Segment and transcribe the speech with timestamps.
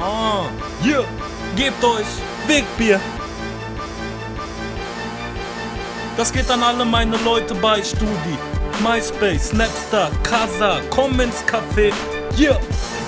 [0.00, 0.44] Ah,
[0.80, 1.04] hier,
[1.56, 2.06] gebt euch
[2.46, 3.00] Wegbier.
[6.16, 8.38] Das geht an alle meine Leute bei Studi.
[8.80, 11.92] MySpace, Snapstar, Casa, komm Café.
[12.36, 12.60] Hier,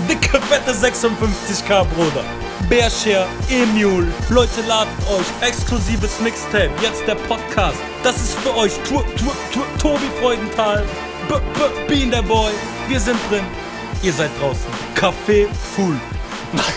[0.09, 2.25] dicke, fette 56k, Bruder.
[2.69, 7.79] Bearshare, Emule, Leute ladet euch, exklusives Mixtape, jetzt der Podcast.
[8.03, 10.85] Das ist für euch, tu, tu, tu, Tobi Freudenthal,
[11.29, 12.53] B, B, Bean der Boy,
[12.89, 13.45] wir sind drin,
[14.03, 14.67] ihr seid draußen.
[14.95, 15.97] Café full.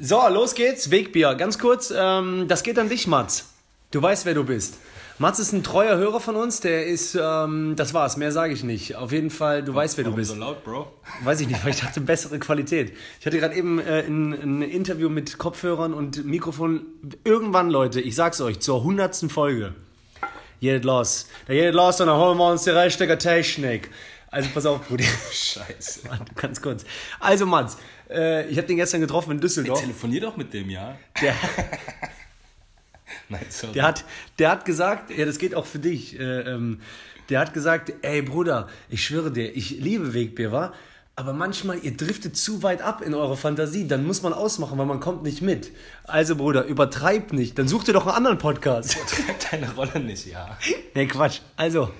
[0.00, 0.90] So, los geht's.
[0.90, 1.34] Wegbier.
[1.34, 3.52] Ganz kurz, ähm, das geht an dich, Mats.
[3.90, 4.76] Du weißt, wer du bist.
[5.18, 8.62] Mats ist ein treuer Hörer von uns, der ist, ähm, das war's, mehr sage ich
[8.62, 8.94] nicht.
[8.94, 10.30] Auf jeden Fall, du weißt, wer du Warum bist.
[10.30, 10.92] so laut, Bro?
[11.24, 12.92] Weiß ich nicht, weil ich dachte, bessere Qualität.
[13.18, 16.82] Ich hatte gerade eben äh, ein, ein Interview mit Kopfhörern und Mikrofon.
[17.24, 19.74] Irgendwann, Leute, ich sag's euch, zur hundertsten Folge.
[20.60, 21.26] Geht los.
[21.48, 23.90] Da geht los und dann holen wir uns die richtige Technik.
[24.30, 25.04] Also pass auf, Bruder.
[25.32, 26.00] Scheiße.
[26.08, 26.84] Warte, Ganz kurz.
[27.20, 27.78] Also Mats,
[28.10, 29.80] äh, ich habe den gestern getroffen in Düsseldorf.
[29.80, 30.96] Telefonier doch mit dem, ja?
[31.22, 31.34] Der,
[33.28, 33.72] Nein, sorry.
[33.72, 34.04] der, hat,
[34.38, 36.18] der hat gesagt, ja, das geht auch für dich.
[36.18, 36.80] Äh, ähm,
[37.28, 40.72] der hat gesagt, ey Bruder, ich schwöre dir, ich liebe Wegbier, wa?
[41.18, 43.88] Aber manchmal, ihr driftet zu weit ab in eure Fantasie.
[43.88, 45.72] Dann muss man ausmachen, weil man kommt nicht mit.
[46.04, 47.58] Also Bruder, übertreib nicht.
[47.58, 48.96] Dann such dir doch einen anderen Podcast.
[49.08, 50.56] trägt deine Rolle nicht, ja.
[50.94, 51.40] nee, Quatsch.
[51.56, 51.90] Also,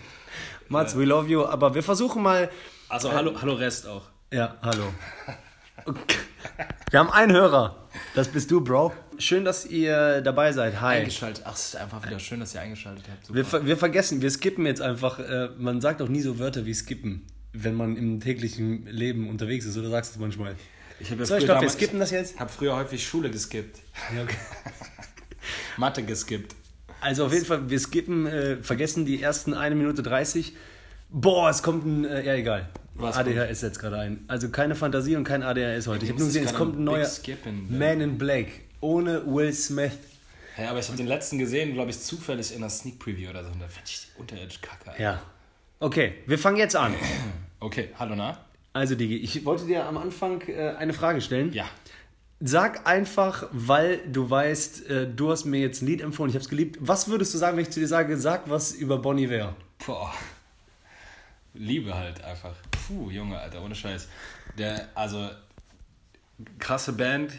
[0.69, 1.44] Mats, we love you.
[1.44, 2.50] Aber wir versuchen mal...
[2.88, 4.02] Also, hallo, hallo Rest auch.
[4.33, 4.84] Ja, hallo.
[5.84, 6.19] Okay.
[6.91, 7.88] Wir haben einen Hörer.
[8.14, 8.92] Das bist du, Bro.
[9.19, 10.80] Schön, dass ihr dabei seid.
[10.80, 10.98] Hi.
[10.98, 11.44] Eingeschaltet.
[11.47, 13.34] Ach, es ist einfach wieder schön, dass ihr eingeschaltet habt.
[13.34, 15.19] Wir, ver- wir vergessen, wir skippen jetzt einfach.
[15.19, 19.64] Äh, man sagt auch nie so Wörter wie skippen, wenn man im täglichen Leben unterwegs
[19.66, 19.77] ist.
[19.77, 20.56] Oder sagst du es manchmal?
[21.00, 22.34] ich habe ja So, ich früher glaube, wir skippen das jetzt.
[22.34, 23.78] Ich habe früher häufig Schule geskippt.
[24.14, 24.36] Ja, okay.
[25.77, 26.55] Mathe geskippt.
[27.00, 30.54] Also auf jeden Fall, wir skippen, äh, vergessen die ersten 1 Minute 30.
[31.10, 32.68] Boah, es kommt ein, äh, ja egal.
[32.94, 34.24] Was ADHS setzt gerade ein.
[34.27, 36.04] Also keine Fantasie und kein ADHS heute.
[36.04, 38.47] Ich habe nur gesehen, es kommt ein neuer Big Skipping, Man in Black.
[38.81, 39.92] Ohne Will Smith.
[40.56, 43.44] Ja, aber ich habe den letzten gesehen, glaube ich, zufällig in einer Sneak Preview oder
[43.44, 43.50] so.
[43.50, 44.91] Und da fand ich die unterirdisch kacke.
[44.91, 45.03] Alter.
[45.03, 45.22] Ja.
[45.78, 46.94] Okay, wir fangen jetzt an.
[47.60, 48.38] Okay, hallo, na?
[48.72, 51.53] Also, Digi, ich wollte dir am Anfang äh, eine Frage stellen.
[51.53, 51.64] Ja.
[52.41, 56.44] Sag einfach, weil du weißt, äh, du hast mir jetzt ein Lied empfohlen, ich habe
[56.44, 56.78] es geliebt.
[56.81, 59.56] Was würdest du sagen, wenn ich zu dir sage, sag was über Bon Iver?
[59.84, 60.15] Boah.
[61.54, 62.54] Liebe halt einfach.
[62.71, 64.09] Puh, Junge, Alter, ohne Scheiß.
[64.56, 65.28] Der, also,
[66.60, 67.32] krasse Band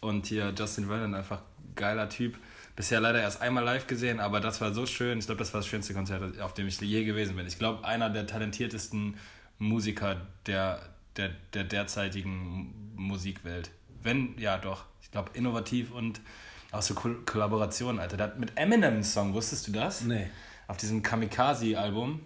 [0.00, 1.42] und hier Justin Vernon, einfach
[1.76, 2.36] geiler Typ.
[2.74, 5.18] Bisher leider erst einmal live gesehen, aber das war so schön.
[5.18, 7.46] Ich glaube, das war das schönste Konzert, auf dem ich je gewesen bin.
[7.46, 9.16] Ich glaube, einer der talentiertesten
[9.58, 10.80] Musiker der,
[11.16, 13.70] der, der derzeitigen Musikwelt.
[14.02, 14.84] Wenn, ja, doch.
[15.02, 16.20] Ich glaube, innovativ und
[16.72, 18.22] auch so Kol Kollaborationen, Alter.
[18.22, 20.02] Hat mit Eminem einen Song, wusstest du das?
[20.02, 20.28] Nee.
[20.68, 22.20] auf diesem Kamikaze-Album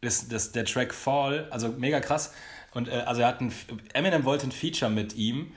[0.00, 2.32] ist das, der Track Fall, also mega krass.
[2.72, 3.52] Und äh, also er hat ein,
[3.92, 5.52] Eminem wollte ein Feature mit ihm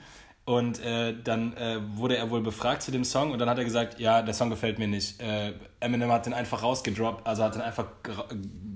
[0.46, 3.64] und äh, dann äh, wurde er wohl befragt zu dem Song und dann hat er
[3.64, 5.20] gesagt, ja, der Song gefällt mir nicht.
[5.22, 7.86] Äh, Eminem hat den einfach rausgedroppt, also hat den einfach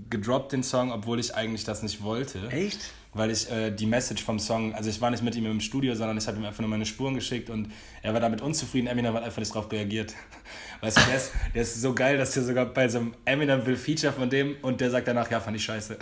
[0.08, 2.48] gedroppt den Song, obwohl ich eigentlich das nicht wollte.
[2.48, 2.80] Echt?
[3.12, 5.94] Weil ich äh, die Message vom Song, also ich war nicht mit ihm im Studio,
[5.94, 7.70] sondern ich habe ihm einfach nur meine Spuren geschickt und
[8.02, 8.86] er war damit unzufrieden.
[8.86, 10.14] Eminem hat einfach nicht drauf reagiert.
[10.80, 13.66] Weißt du, der ist, der ist so geil, dass der sogar bei so einem Eminem
[13.66, 15.98] will Feature von dem und der sagt danach, ja, fand ich scheiße.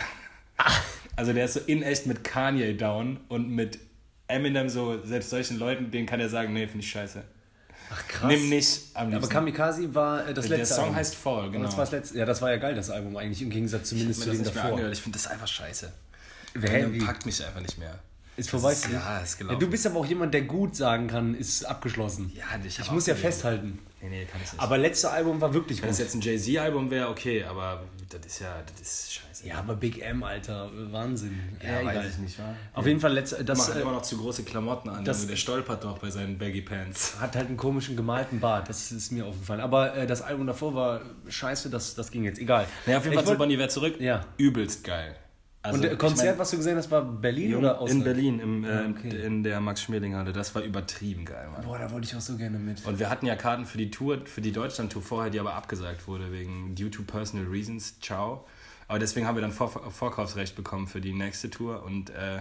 [1.16, 3.78] Also der ist so in echt mit Kanye down und mit
[4.28, 7.22] Eminem so, selbst solchen Leuten, denen kann er sagen, nee, finde ich scheiße.
[7.90, 8.32] Ach krass.
[8.32, 9.32] Nimm nicht am Aber liebsten.
[9.32, 10.96] Kamikaze war äh, das der letzte Song Album.
[10.96, 11.64] heißt Fall, Und genau.
[11.66, 12.18] Das war das letzte.
[12.18, 14.90] Ja, das war ja geil, das Album eigentlich, im Gegensatz zumindest zu dem davor.
[14.90, 15.92] Ich finde das einfach scheiße.
[16.54, 17.98] Wer packt mich einfach nicht mehr.
[18.36, 18.72] Ist vorbei.
[18.72, 19.54] ist- ja, ist gelaufen.
[19.54, 22.32] Ja, du bist aber auch jemand, der gut sagen kann, ist abgeschlossen.
[22.36, 23.78] Ja, ich, Ich muss ja festhalten.
[24.02, 24.62] Nee, nee, kann ich nicht.
[24.62, 26.04] Aber letzte Album war wirklich Wenn es gut.
[26.04, 29.46] jetzt ein Jay-Z-Album wäre, okay, aber das ist ja, das ist scheiße.
[29.48, 31.40] Ja, aber Big M, Alter, Wahnsinn.
[31.64, 32.08] Ja, weiß egal.
[32.10, 32.54] ich nicht, wa?
[32.74, 35.04] Auf jeden Fall, letzte, Das macht äh, immer noch zu große Klamotten an.
[35.04, 37.14] das- Junge, der stolpert doch bei seinen Baggy Pants.
[37.18, 38.68] hat halt einen komischen gemalten Bart.
[38.68, 39.60] Das ist mir aufgefallen.
[39.60, 42.38] Aber äh, das Album davor war scheiße, das, das ging jetzt.
[42.38, 42.66] Egal.
[42.86, 43.98] Ja, auf jeden Ich Fall zu Bonnie Wer zurück.
[43.98, 44.24] Ja.
[44.36, 45.16] Übelst geil.
[45.66, 48.04] Also, Und der ich Konzert, mein, was du gesehen hast, war Berlin oder in Ausland?
[48.04, 49.26] Berlin, im, äh, okay.
[49.26, 50.32] in der Max-Schmeling-Halle.
[50.32, 51.64] Das war übertrieben geil, Mann.
[51.64, 52.86] Boah, da wollte ich auch so gerne mit.
[52.86, 56.06] Und wir hatten ja Karten für die Tour, für die Deutschland-Tour vorher, die aber abgesagt
[56.06, 57.98] wurde, wegen due to personal reasons.
[58.00, 58.46] Ciao.
[58.86, 61.82] Aber deswegen haben wir dann Vor Vorkaufsrecht bekommen für die nächste Tour.
[61.82, 62.38] Und äh,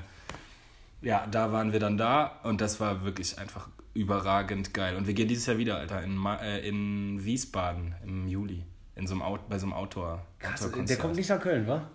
[1.02, 4.96] ja, da waren wir dann da und das war wirklich einfach überragend geil.
[4.96, 8.64] Und wir gehen dieses Jahr wieder, Alter, in, Ma äh, in Wiesbaden im Juli.
[8.96, 10.22] In so einem Out bei so einem Outdoor.
[10.40, 10.90] Krass, Outdoor-Konzert.
[10.90, 11.88] der kommt nicht nach Köln, wa?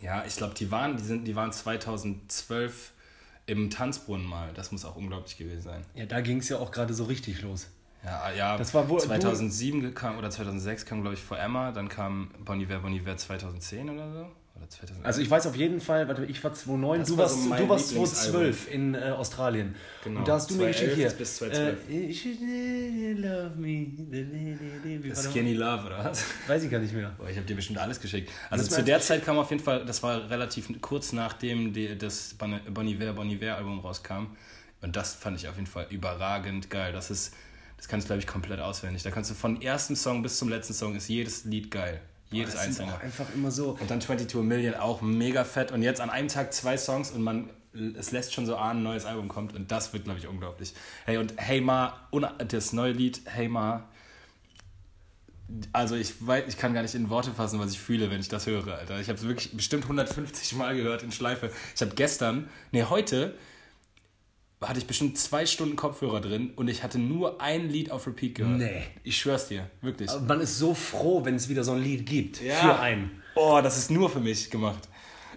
[0.00, 2.92] Ja, ich glaube, die waren, die sind, die waren 2012
[3.46, 4.52] im Tanzbrunnen mal.
[4.54, 5.84] Das muss auch unglaublich gewesen sein.
[5.94, 7.68] Ja, da ging es ja auch gerade so richtig los.
[8.04, 8.56] Ja, ja.
[8.56, 12.60] Das war wohl- 2007 kam oder 2006 kam glaube ich vor Emma, dann kam Bon
[12.60, 14.26] Iver, Bon Iver 2010 oder so
[14.56, 15.04] Oder 2011.
[15.06, 17.48] Also ich weiß auf jeden Fall, warte, ich war 2009, Das du war warst, so
[17.54, 18.52] du warst Lieblingsalbum.
[18.52, 19.74] 2012 in äh, Australien.
[20.04, 21.18] Genau, Und da hast du mir 2011 geschickt hier.
[21.18, 21.90] bis 2012.
[21.90, 25.14] Äh, love me.
[25.14, 26.24] Skinny Love, oder was?
[26.46, 27.14] Weiß ich gar nicht mehr.
[27.18, 28.30] Boah, ich habe dir bestimmt alles geschickt.
[28.50, 31.96] Also Das zu der Zeit kam auf jeden Fall, das war relativ kurz nachdem die,
[31.96, 34.28] das Bon Iver Bon Iver Album rauskam.
[34.82, 36.92] Und das fand ich auf jeden Fall überragend geil.
[36.92, 37.34] Das ist,
[37.76, 39.02] das kannst du glaube ich komplett auswendig.
[39.02, 42.00] Da kannst du von ersten Song bis zum letzten Song ist jedes Lied geil.
[42.30, 42.94] Jedes Das sind einzelne.
[42.94, 43.76] auch einfach immer so.
[43.80, 45.72] Und dann 22 Million auch mega fett.
[45.72, 47.50] Und jetzt an einem Tag zwei Songs und man,
[47.96, 49.54] es lässt schon so ahnen, ein neues Album kommt.
[49.54, 50.74] Und das wird, glaube ich, unglaublich.
[51.04, 52.08] Hey, und Hey Ma,
[52.48, 53.88] das neue Lied Hey Ma.
[55.72, 58.28] Also ich weiß, ich kann gar nicht in Worte fassen, was ich fühle, wenn ich
[58.28, 58.98] das höre, Alter.
[58.98, 61.52] Ich habe es wirklich bestimmt 150 Mal gehört in Schleife.
[61.74, 63.34] Ich habe gestern, nee, heute
[64.62, 68.36] hatte ich bestimmt zwei Stunden Kopfhörer drin und ich hatte nur ein Lied auf Repeat
[68.36, 68.58] gehört.
[68.58, 68.82] Nee.
[69.02, 70.10] Ich schwör's dir, wirklich.
[70.26, 72.38] Man ist so froh, wenn es wieder so ein Lied gibt.
[72.38, 73.22] Für einen.
[73.34, 74.88] Oh, das ist nur für mich gemacht.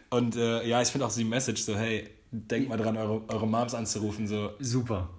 [0.10, 3.22] Und äh, ja, ich finde auch so die Message so, hey, denkt mal dran, eure,
[3.28, 4.26] eure Moms anzurufen.
[4.28, 4.52] So.
[4.60, 5.10] Super.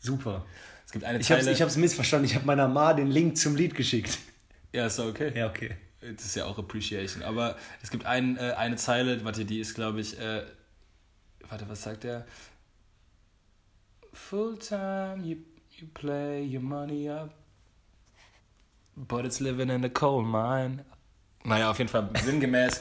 [0.00, 0.44] Super.
[0.84, 1.54] Es gibt eine Ich hab's, Zeile.
[1.56, 2.26] ich hab's missverstanden.
[2.28, 4.18] Ich habe meiner Ma den Link zum Lied geschickt.
[4.72, 5.32] ja, ist okay.
[5.36, 5.76] Ja, okay.
[6.00, 7.22] Das ist ja auch Appreciation.
[7.22, 10.42] Aber es gibt ein, äh, eine Zeile, warte, die ist, glaube ich, äh,
[11.48, 12.26] warte, was sagt der?
[14.16, 15.36] Full time, you,
[15.78, 17.34] you play your money up,
[18.96, 20.84] but it's living in a coal mine.
[21.44, 22.80] Naja, auf jeden Fall sinngemäß.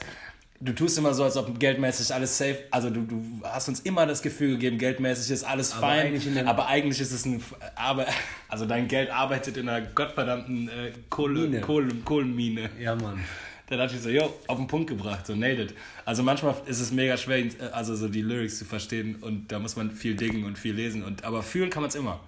[0.62, 4.06] Du tust immer so, als ob geldmäßig alles safe, also du, du hast uns immer
[4.06, 7.44] das Gefühl gegeben, geldmäßig ist alles Aber fein, eigentlich aber eigentlich ist es ein,
[7.76, 8.08] aber,
[8.48, 11.60] also dein Geld arbeitet in einer gottverdammten äh, Kohle.
[11.60, 12.70] Kohle, Kohlenmine.
[12.80, 13.22] Ja, Mann.
[13.68, 15.78] Da dachte ich so, yo, auf den Punkt gebracht, so nailed it.
[16.06, 19.58] Also manchmal ist es mega schwer, äh, also so die Lyrics zu verstehen und da
[19.60, 21.04] muss man viel dingen und viel lesen.
[21.04, 22.20] Und, aber fühlen kann man es immer.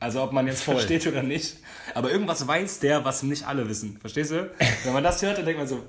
[0.00, 0.74] Also ob man jetzt Voll.
[0.76, 1.56] versteht oder nicht.
[1.94, 3.96] Aber irgendwas weiß der, was nicht alle wissen.
[4.00, 4.50] Verstehst du?
[4.84, 5.82] Wenn man das hört, dann denkt man so,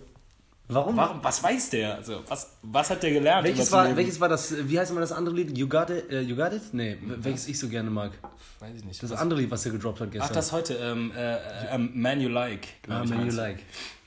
[0.71, 0.95] Warum?
[0.97, 1.95] warum, was weiß der?
[1.95, 3.43] Also, was, was hat der gelernt?
[3.43, 5.57] Welches war, welches war das, wie heißt immer das andere Lied?
[5.57, 6.11] You Got It?
[6.11, 6.61] Äh, you Got It?
[6.73, 8.11] Nee, welches ich so gerne mag.
[8.59, 9.01] Weiß ich nicht.
[9.01, 10.29] Das Was- andere Lied, was er gedroppt hat gestern.
[10.29, 11.35] Ach, das heute, ähm, äh,
[11.73, 12.67] äh, Man You Like.
[12.87, 13.35] ah, ich, Man You.
[13.35, 13.59] Like.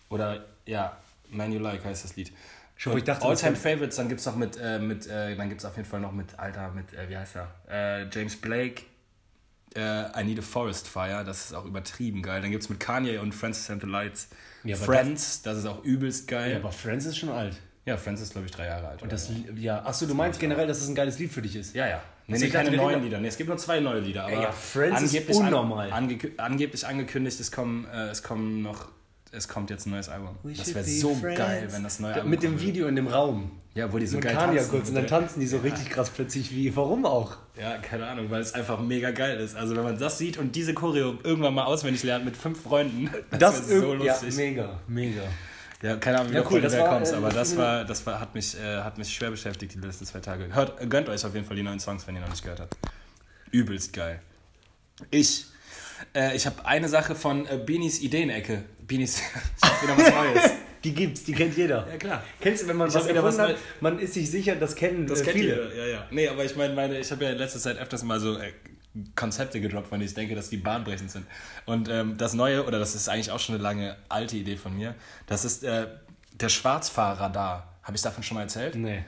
[0.09, 0.97] Oder, ja,
[1.31, 2.33] Man You Like heißt das Lied.
[2.77, 5.65] Schon, ich dachte, All-Time das Favorites, dann gibt's noch mit, äh, mit äh, dann gibt's
[5.65, 7.49] auf jeden Fall noch mit, Alter, mit, äh, wie heißt er?
[7.71, 8.83] Äh, James Blake,
[9.77, 12.41] äh, I Need a Forest Fire, das ist auch übertrieben geil.
[12.43, 14.29] Dann gibt's mit Kanye und Francis and the Lights.
[14.65, 16.57] Ja, Friends, das, ist auch übelst Ja, geil.
[16.57, 17.57] aber Friends ist schon alt.
[17.85, 19.03] Ja, Friends ist, glaube ich, drei Jahre alt.
[19.03, 21.75] Und das, ja, achso, du meinst generell, dass es ein geiles Lied für dich ist?
[21.75, 22.01] Ja, ja.
[22.29, 23.19] Nee, nee, keine neuen Lieder.
[23.19, 24.25] Nee, es gibt nur zwei neue Lieder.
[24.25, 25.93] Aber Ey, ja, Friends ist unnormal.
[25.93, 28.89] ange angeblich angekündigt, es, kommen, äh, es kommen noch,
[29.33, 30.37] es kommt jetzt ein neues Album.
[30.43, 31.39] We das wäre so friends.
[31.39, 33.51] geil, wenn das neue Album Mit dem Video in dem Raum.
[33.75, 34.69] Ja, wo die so Mit geil tanzen.
[34.71, 36.77] kurz und dann tanzen die so richtig krass plötzlich wie.
[36.77, 37.37] Warum auch?
[37.59, 39.57] Ja, keine Ahnung, weil es einfach mega geil ist.
[39.57, 43.11] Also wenn man das sieht und diese Choreo irgendwann mal auswendig lernt mit fünf Freunden,
[43.31, 44.35] das, wäre so irg- ja, lustig.
[44.37, 45.23] mega, mega.
[45.81, 48.07] Ja, keine Ahnung, wie Ja, ja, cool, wer war, kommt, äh, aber das war, das
[48.07, 50.55] war, hat mich, äh, hat mich schwer beschäftigt die letzten zwei Tage.
[50.55, 52.77] Hört, gönnt euch auf jeden Fall die neuen Songs, wenn ihr noch nicht gehört habt.
[53.51, 54.21] Übelst geil.
[55.11, 55.47] Ich,
[56.15, 58.63] äh, ich habe eine Sache von äh, Beanies Ideenecke.
[58.87, 59.21] Beanies,
[59.63, 60.51] ich hab wieder was Neues.
[60.85, 61.87] Die gibt's, die kennt jeder.
[61.89, 62.25] Ja, klar.
[62.41, 65.07] Kennst du, wenn man Ich was erfunden was hat, man ist sich sicher, das kennen
[65.07, 65.55] Das äh, kennt viele.
[65.55, 66.07] jeder, ja, ja.
[66.11, 68.53] Nee, aber ich meine, meine, ich habe ja in letzter Zeit öfters mal so äh,
[69.15, 71.27] Konzepte gedroppt, von denen ich denke, dass die bahnbrechend sind.
[71.67, 74.77] Und ähm, das Neue, oder das ist eigentlich auch schon eine lange alte Idee von
[74.77, 74.95] mir,
[75.27, 75.87] das ist äh,
[76.33, 77.69] der Schwarzfahrradar.
[77.85, 78.75] Habe ich davon schon mal erzählt?
[78.75, 79.05] Nee.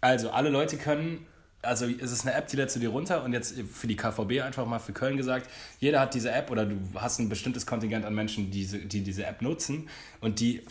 [0.00, 1.26] Also, alle Leute können,
[1.68, 4.42] also es ist eine App, die lädst du dir runter und jetzt für die KVB
[4.42, 5.48] einfach mal für Köln gesagt,
[5.78, 9.02] jeder hat diese App oder du hast ein bestimmtes Kontingent an Menschen, die diese, die
[9.02, 9.88] diese App nutzen
[10.20, 10.62] und die,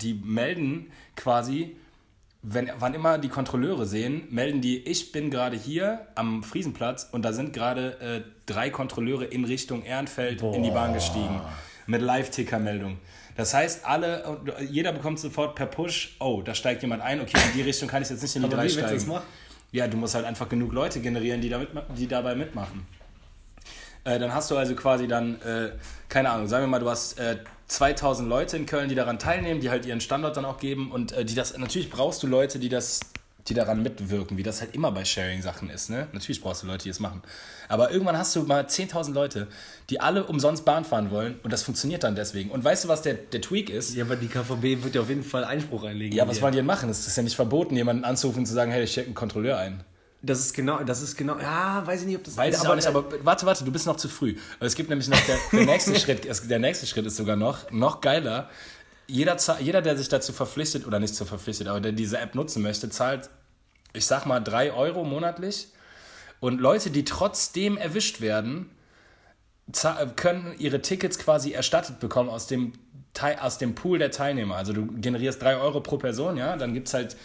[0.00, 1.76] die melden quasi,
[2.42, 7.22] wenn, wann immer die Kontrolleure sehen, melden die, ich bin gerade hier am Friesenplatz und
[7.24, 11.40] da sind gerade äh, drei Kontrolleure in Richtung Ehrenfeld in die Bahn gestiegen.
[11.86, 12.96] Mit Live-Ticker-Meldung.
[13.36, 17.58] Das heißt, alle, jeder bekommt sofort per Push, oh, da steigt jemand ein, okay, in
[17.58, 19.12] die Richtung kann ich jetzt nicht in die Aber drei wie steigen.
[19.74, 21.60] Ja, du musst halt einfach genug Leute generieren, die, da
[21.98, 22.86] die dabei mitmachen.
[24.04, 25.72] Äh, dann hast du also quasi dann, äh,
[26.08, 29.60] keine Ahnung, sagen wir mal, du hast äh, 2000 Leute in Köln, die daran teilnehmen,
[29.60, 32.60] die halt ihren Standort dann auch geben und äh, die das, natürlich brauchst du Leute,
[32.60, 33.00] die das,
[33.48, 36.08] die daran mitwirken, wie das halt immer bei Sharing-Sachen ist, ne?
[36.12, 37.22] Natürlich brauchst du Leute, die es machen.
[37.68, 39.48] Aber irgendwann hast du mal 10.000 Leute,
[39.90, 42.50] die alle umsonst Bahn fahren wollen und das funktioniert dann deswegen.
[42.50, 43.94] Und weißt du, was der, der Tweak ist?
[43.94, 46.16] Ja, aber die KVB wird ja auf jeden Fall Einspruch einlegen.
[46.16, 46.88] Ja, was wollen die denn machen?
[46.88, 49.58] Es ist ja nicht verboten, jemanden anzurufen und zu sagen, hey, ich check einen Kontrolleur
[49.58, 49.84] ein.
[50.22, 52.36] Das ist genau, das ist genau, ja, weiß ich nicht, ob das...
[52.38, 54.36] Weiß ich aber nicht, aber warte, warte, du bist noch zu früh.
[54.58, 58.00] Es gibt nämlich noch der, der nächste Schritt, der nächste Schritt ist sogar noch, noch
[58.00, 58.48] geiler.
[59.06, 62.62] Jeder, jeder, der sich dazu verpflichtet, oder nicht zu verpflichtet, aber der diese App nutzen
[62.62, 63.28] möchte, zahlt,
[63.92, 65.68] ich sag mal, 3 Euro monatlich.
[66.40, 68.70] Und Leute, die trotzdem erwischt werden,
[70.16, 72.72] können ihre Tickets quasi erstattet bekommen aus dem
[73.40, 74.56] aus dem Pool der Teilnehmer.
[74.56, 77.16] Also du generierst 3 Euro pro Person, ja, dann gibt es halt,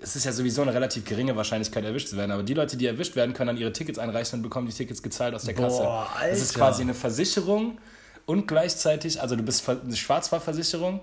[0.00, 2.32] es ist ja sowieso eine relativ geringe Wahrscheinlichkeit, erwischt zu werden.
[2.32, 5.02] Aber die Leute, die erwischt werden, können dann ihre Tickets einreichen und bekommen die Tickets
[5.04, 5.82] gezahlt aus der Kasse.
[5.82, 6.58] Boah, Das ist Alter.
[6.58, 7.78] quasi eine Versicherung
[8.26, 11.00] und gleichzeitig, also du bist eine Schwarzfahrversicherung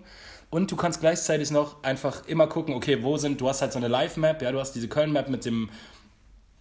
[0.50, 3.80] und du kannst gleichzeitig noch einfach immer gucken, okay, wo sind, du hast halt so
[3.80, 5.70] eine Live-Map, ja, du hast diese Köln-Map mit dem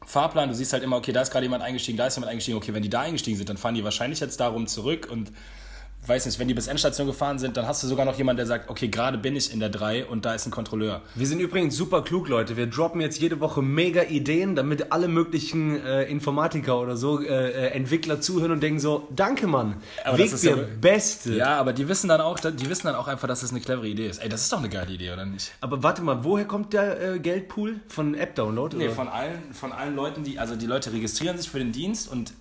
[0.05, 2.57] Fahrplan, du siehst halt immer, okay, da ist gerade jemand eingestiegen, da ist jemand eingestiegen,
[2.57, 5.33] okay, wenn die da eingestiegen sind, dann fahren die wahrscheinlich jetzt darum zurück und
[6.09, 8.47] weiß nicht, wenn die bis Endstation gefahren sind, dann hast du sogar noch jemanden, der
[8.47, 11.03] sagt, okay, gerade bin ich in der 3 und da ist ein Kontrolleur.
[11.15, 12.57] Wir sind übrigens super klug, Leute.
[12.57, 17.27] Wir droppen jetzt jede Woche mega Ideen, damit alle möglichen äh, Informatiker oder so, äh,
[17.27, 21.35] äh, Entwickler zuhören und denken so, danke Mann, Aber Weg das ist der ja- Beste.
[21.35, 23.89] Ja, aber die wissen dann auch, die wissen dann auch einfach, dass es eine clevere
[23.89, 24.19] Idee ist.
[24.23, 25.53] Ey, das ist doch eine geile Idee, oder nicht?
[25.61, 27.81] Aber warte mal, woher kommt der äh, Geldpool?
[27.89, 28.77] Von App-Download?
[28.77, 28.95] Nee, oder?
[28.95, 32.33] von allen, von allen Leuten, die, also die Leute registrieren sich für den Dienst und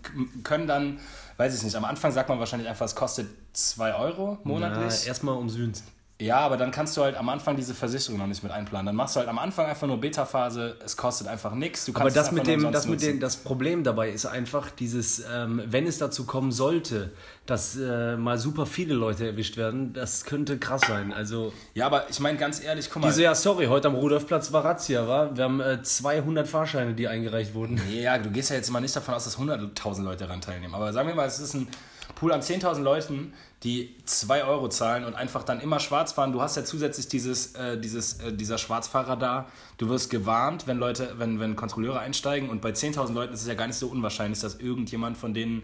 [0.43, 0.99] können dann,
[1.37, 5.07] weiß ich nicht, am Anfang sagt man wahrscheinlich einfach, es kostet 2 Euro Na, monatlich.
[5.07, 5.83] erstmal umsünst.
[6.21, 8.85] Ja, aber dann kannst du halt am Anfang diese Versicherung noch nicht mit einplanen.
[8.85, 11.91] Dann machst du halt am Anfang einfach nur Beta-Phase, es kostet einfach nichts.
[11.93, 15.85] Aber das mit dem, das mit dem, das Problem dabei ist einfach dieses, ähm, wenn
[15.85, 17.11] es dazu kommen sollte,
[17.45, 21.11] dass äh, mal super viele Leute erwischt werden, das könnte krass sein.
[21.11, 23.09] Also Ja, aber ich meine ganz ehrlich, guck mal.
[23.09, 25.35] diese, ja sorry, heute am Rudolfplatz war Razzia, war.
[25.35, 27.81] Wir haben äh, 200 Fahrscheine, die eingereicht wurden.
[27.91, 30.73] Ja, du gehst ja jetzt mal nicht davon aus, dass 100.000 Leute daran teilnehmen.
[30.75, 31.67] Aber sagen wir mal, es ist ein
[32.15, 36.31] Pool an 10.000 Leuten, die 2 Euro zahlen und einfach dann immer schwarz fahren.
[36.31, 39.47] Du hast ja zusätzlich dieses, äh, dieses, äh, dieser Schwarzfahrer da.
[39.77, 42.49] Du wirst gewarnt, wenn Leute, wenn, wenn Kontrolleure einsteigen.
[42.49, 45.63] Und bei 10.000 Leuten ist es ja gar nicht so unwahrscheinlich, dass irgendjemand von denen.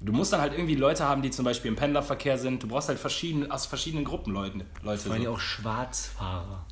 [0.00, 2.62] Du musst dann halt irgendwie Leute haben, die zum Beispiel im Pendlerverkehr sind.
[2.62, 4.64] Du brauchst halt verschiedene, aus verschiedenen Gruppen Leute.
[4.82, 5.30] Leute Vor allem so.
[5.32, 6.66] auch Schwarzfahrer.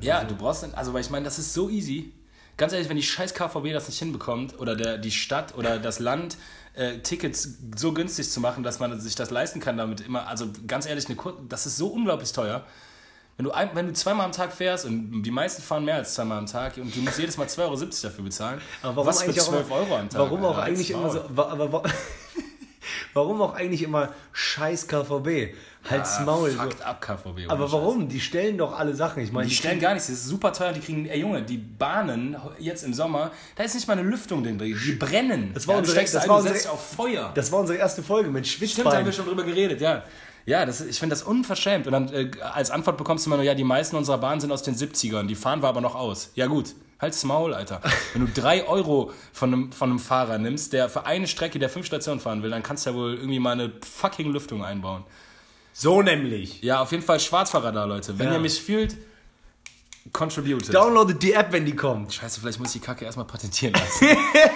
[0.00, 2.12] Ja, du brauchst dann, also weil ich meine, das ist so easy.
[2.60, 5.98] Ganz ehrlich, wenn die scheiß KVB das nicht hinbekommt oder der, die Stadt oder das
[5.98, 6.36] Land
[6.74, 10.46] äh, Tickets so günstig zu machen, dass man sich das leisten kann damit immer, also
[10.66, 12.62] ganz ehrlich, eine Kur das ist so unglaublich teuer.
[13.38, 16.12] Wenn du, ein, wenn du zweimal am Tag fährst und die meisten fahren mehr als
[16.12, 19.22] zweimal am Tag und du musst jedes Mal 2,70 Euro dafür bezahlen, Aber warum was
[19.22, 20.20] für eigentlich 12 auch, Euro am Tag?
[20.20, 21.20] Warum auch eigentlich immer so.
[21.22, 21.82] Aber, wa-
[23.14, 25.54] warum auch eigentlich immer scheiß KVB?
[25.88, 26.50] Halt's Ah, Maul.
[26.50, 26.58] So.
[26.58, 27.48] Fuckt ab, KVB.
[27.48, 27.72] Aber Scheiß.
[27.72, 28.08] warum?
[28.08, 29.22] Die stellen doch alle Sachen.
[29.22, 31.56] Ich meine, Die stellen gar nichts, das ist super teuer, die kriegen, ey Junge, die
[31.56, 35.52] Bahnen jetzt im Sommer, da ist nicht mal eine Lüftung drin, die brennen.
[35.54, 37.32] Das war ja, unsere- das ein, war unsere- auf Feuer.
[37.34, 39.12] Das war unsere erste Folge mit Stimmt, haben wir Schwitzbein.
[39.14, 40.02] schon drüber geredet, ja.
[40.46, 41.86] Ja, das, ich finde das unverschämt.
[41.86, 44.50] Und dann äh, als Antwort bekommst du immer nur, ja, die meisten unserer Bahnen sind
[44.52, 46.30] aus den 70ern, die fahren wir aber noch aus.
[46.34, 47.80] Ja gut, halt's Maul, Alter.
[48.12, 51.68] Wenn du drei Euro von einem, von einem Fahrer nimmst, der für eine Strecke, der
[51.70, 55.04] fünf Stationen fahren will, dann kannst du ja wohl irgendwie mal eine fucking Lüftung einbauen.
[55.72, 56.62] So nämlich.
[56.62, 58.18] Ja, auf jeden Fall Schwarzfahrer da, Leute.
[58.18, 58.34] Wenn Ja.
[58.34, 58.96] ihr mich fühlt,
[60.12, 60.74] contributed.
[60.74, 62.12] Downloadet die App, wenn die kommt.
[62.14, 64.08] Scheiße, vielleicht muss ich die Kacke erstmal patentieren lassen.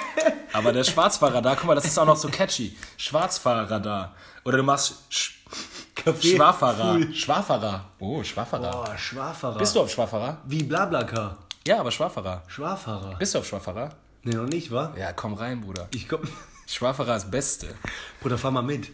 [0.52, 2.76] Aber der Schwarzfahrradar, guck mal, das ist auch noch so catchy.
[2.96, 4.14] Schwarzfahrradar.
[4.44, 5.32] Oder du machst Sch
[5.94, 6.36] Kaffee.
[6.36, 6.92] Schwarzfahrer.
[6.94, 7.14] Full.
[7.14, 7.84] Schwarzfahrer.
[8.00, 8.70] Oh, Schwarzfahrer.
[8.70, 9.58] Boah, Schwarzfahrer.
[9.58, 10.38] Bist du auf Schwarzfahrer?
[10.44, 11.38] Wie Blablacar.
[11.66, 12.42] Ja, aber Schwarzfahrer.
[12.47, 13.16] Schwarzfahrer.
[13.18, 13.90] Bist du auf Schwarzfahrer?
[14.23, 14.94] Nee, noch nicht, wa?
[14.99, 15.88] Ja, komm rein, Bruder.
[15.94, 16.21] Ich komm.
[16.66, 17.68] Schwarzfahrer ist Beste.
[18.21, 18.90] Bruder, fahr mal mit.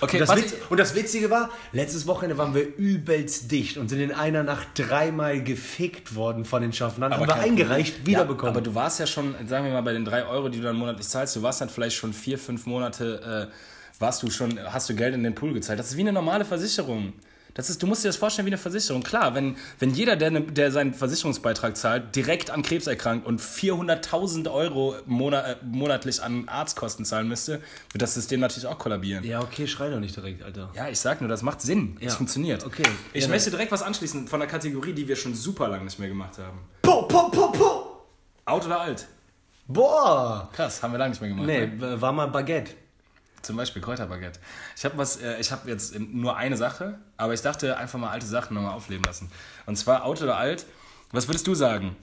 [0.00, 0.36] Okay, und, das.
[0.36, 4.42] Witz, und das Witzige war, letztes Wochenende waren wir übelst dicht und sind in einer
[4.42, 7.12] Nacht dreimal gefickt worden von den Schaffnern.
[7.12, 8.54] Haben wir eingereicht, Ja, wiederbekommen.
[8.54, 10.76] aber du warst ja schon, sagen wir mal, bei den drei Euro, die du dann
[10.76, 14.88] monatlich zahlst, du warst dann vielleicht schon vier, fünf Monate, äh, warst du schon, hast
[14.88, 15.78] du Geld in den Pool gezahlt.
[15.78, 17.12] Das ist wie eine normale Versicherung.
[17.54, 19.04] Das ist, du musst dir das vorstellen wie eine Versicherung.
[19.04, 23.40] Klar, wenn, wenn jeder, der, ne, der seinen Versicherungsbeitrag zahlt, direkt an Krebs erkrankt und
[23.40, 27.60] 400.000 Euro monat, äh, monatlich an Arztkosten zahlen müsste,
[27.92, 29.22] wird das System natürlich auch kollabieren.
[29.24, 30.70] ja, okay, schrei doch nicht direkt, Alter.
[30.74, 31.96] Ja, ich sag nur, das macht Sinn.
[32.00, 32.16] Es Ja.
[32.18, 32.64] funktioniert.
[32.66, 32.82] Okay.
[33.12, 35.98] Ich Ja, möchte direkt was anschließen von der Kategorie, die wir schon super lange nicht
[36.00, 36.58] mehr gemacht haben.
[36.82, 38.02] Po, po, po, po.
[38.46, 39.06] Out oder alt?
[39.66, 40.50] Boah.
[40.52, 41.46] Krass, haben wir lange nicht mehr gemacht.
[41.46, 42.00] Nee, ne?
[42.00, 42.72] war mal Baguette.
[43.44, 44.40] Zum Beispiel Kräuterbaguette.
[44.76, 48.10] Ich habe was, äh, ich habe jetzt nur eine Sache, aber ich dachte einfach mal
[48.10, 49.30] alte Sachen nochmal aufleben lassen.
[49.66, 50.66] Und zwar out oder alt.
[51.12, 51.96] Was würdest du sagen?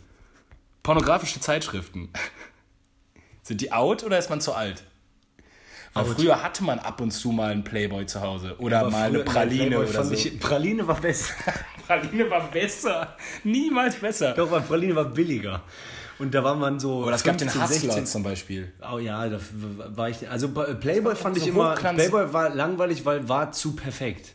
[0.83, 2.09] Pornografische Zeitschriften.
[3.43, 4.83] Sind die out oder ist man zu alt?
[5.93, 6.15] Weil Out.
[6.15, 9.19] früher hatte man ab und zu mal einen Playboy zu Hause oder Aber mal eine
[9.19, 10.13] Praline oder so.
[10.13, 11.33] Ich, Praline war besser.
[11.87, 13.17] Praline war besser.
[13.43, 14.33] Niemals besser.
[14.33, 15.63] Doch, weil Praline war billiger.
[16.21, 17.03] Und da war man so.
[17.03, 18.05] Oder es gab den 15, Hustler 16.
[18.05, 18.71] zum Beispiel.
[18.93, 19.39] Oh ja, da
[19.95, 20.29] war ich.
[20.29, 21.73] Also Playboy fand ich so immer.
[21.75, 24.33] Hochglanz- Playboy war langweilig, weil war zu perfekt.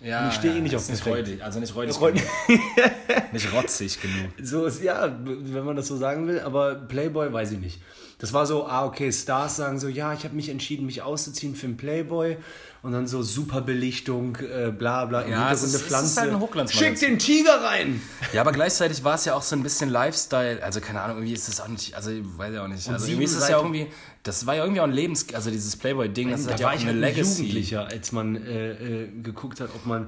[0.00, 1.28] Ja, ich stehe eh nicht ist auf nicht perfekt.
[1.28, 2.60] räudig, also nicht räudig, Räud- genug.
[3.32, 4.30] nicht rotzig genug.
[4.40, 7.80] So ist, ja, wenn man das so sagen will, aber Playboy weiß ich nicht.
[8.20, 11.54] Das war so, ah, okay, Stars sagen so, ja, ich habe mich entschieden, mich auszuziehen
[11.56, 12.36] für einen Playboy.
[12.80, 15.88] Und dann so super Belichtung, äh, bla bla, im Ja, es ist- eine es ist
[15.88, 16.20] Pflanze.
[16.20, 16.68] halt ein.
[16.68, 18.00] Schick den Tiger rein!
[18.32, 20.62] Ja, aber gleichzeitig war es ja auch so ein bisschen Lifestyle.
[20.62, 22.88] Also keine Ahnung, irgendwie ist das auch nicht, also ich weiß ja auch nicht.
[22.88, 23.88] Also irgendwie ist es ja irgendwie,
[24.22, 26.72] das war ja irgendwie auch ein Lebens, also dieses Playboy-Ding, das da hat ja auch
[26.72, 27.42] ich eine halt ein Legacy.
[27.42, 30.06] Jugendlicher, als man äh, äh, geguckt hat, ob man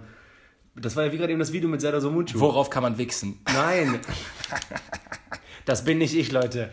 [0.77, 2.39] Das war ja wie gerade eben das Video mit Serdar Somuncu.
[2.39, 3.41] Worauf kann man wichsen?
[3.53, 3.99] Nein.
[5.65, 6.71] Das bin nicht ich, Leute.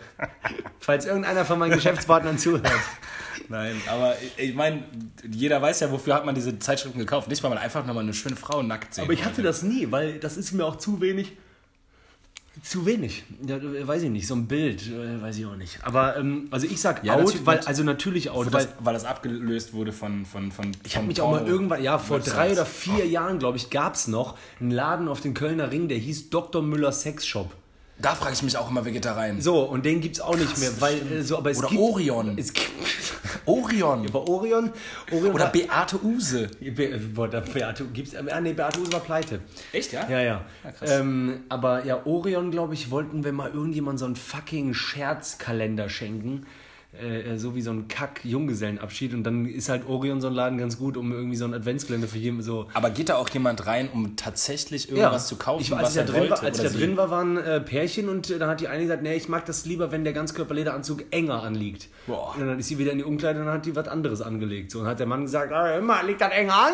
[0.79, 2.69] Falls irgendeiner von meinen Geschäftspartnern zuhört.
[3.49, 4.83] Nein, aber ich meine,
[5.29, 7.29] jeder weiß ja, wofür hat man diese Zeitschriften gekauft.
[7.29, 9.91] Nicht, weil man einfach nochmal eine schöne Frau nackt sehen Aber ich hatte das nie,
[9.91, 11.33] weil das ist mir auch zu wenig.
[12.63, 13.23] Zu wenig.
[13.45, 15.77] Ja, weiß ich nicht, so ein Bild, äh, weiß ich auch nicht.
[15.83, 19.05] Aber ähm, also ich sag Ja, out, weil, also natürlich out, Weil das, weil das
[19.05, 20.25] abgelöst wurde von.
[20.25, 23.07] von, von ich habe mich auch mal irgendwann, ja, vor drei oder vier Oh.
[23.07, 26.63] Jahren, glaube ich, gab es noch einen Laden auf den Kölner Ring, der hieß Dr.
[26.63, 27.51] Müller Sex Shop.
[27.99, 29.41] Da frage ich mich auch immer Vegetareien.
[29.41, 31.81] So, und den gibt es auch nicht mehr, weil äh, so, aber es Oder gibt,
[31.81, 32.37] Orion.
[32.37, 32.69] Es gibt,
[33.47, 34.05] Orion.
[34.07, 34.71] aber Orion,
[35.11, 36.47] Orion Oder war- Beate Use.
[36.59, 39.39] Be boah, da Beate, gibt's, äh, ah, nee, Beate Use war pleite.
[39.73, 40.07] Echt, ja?
[40.09, 40.45] Ja, ja.
[40.77, 40.91] krass.
[40.91, 46.45] ähm, aber ja, Orion, glaube ich, wollten wir mal irgendjemand so einen fucking Scherzkalender schenken.
[46.93, 49.13] Äh, so wie so ein Kack-Junggesellenabschied.
[49.13, 52.07] Und dann ist halt Orion so ein Laden ganz gut, um irgendwie so ein Adventskalender
[52.07, 52.67] für jeden so.
[52.73, 56.01] Aber geht da auch jemand rein, um tatsächlich irgendwas zu kaufen, ich, als was ich
[56.01, 56.31] da drin wollte?
[56.31, 58.83] war, als ich da drin war, waren äh, Pärchen und äh, dann hat die eine
[58.83, 61.89] gesagt, nee, ich mag das lieber, wenn der Ganzkörperlederanzug enger anliegt.
[62.07, 62.33] Boah.
[62.35, 64.71] Und dann ist sie wieder in die Umkleide und dann hat die was anderes angelegt.
[64.71, 66.73] So, und hat der Mann gesagt, ah, immer, liegt das eng an?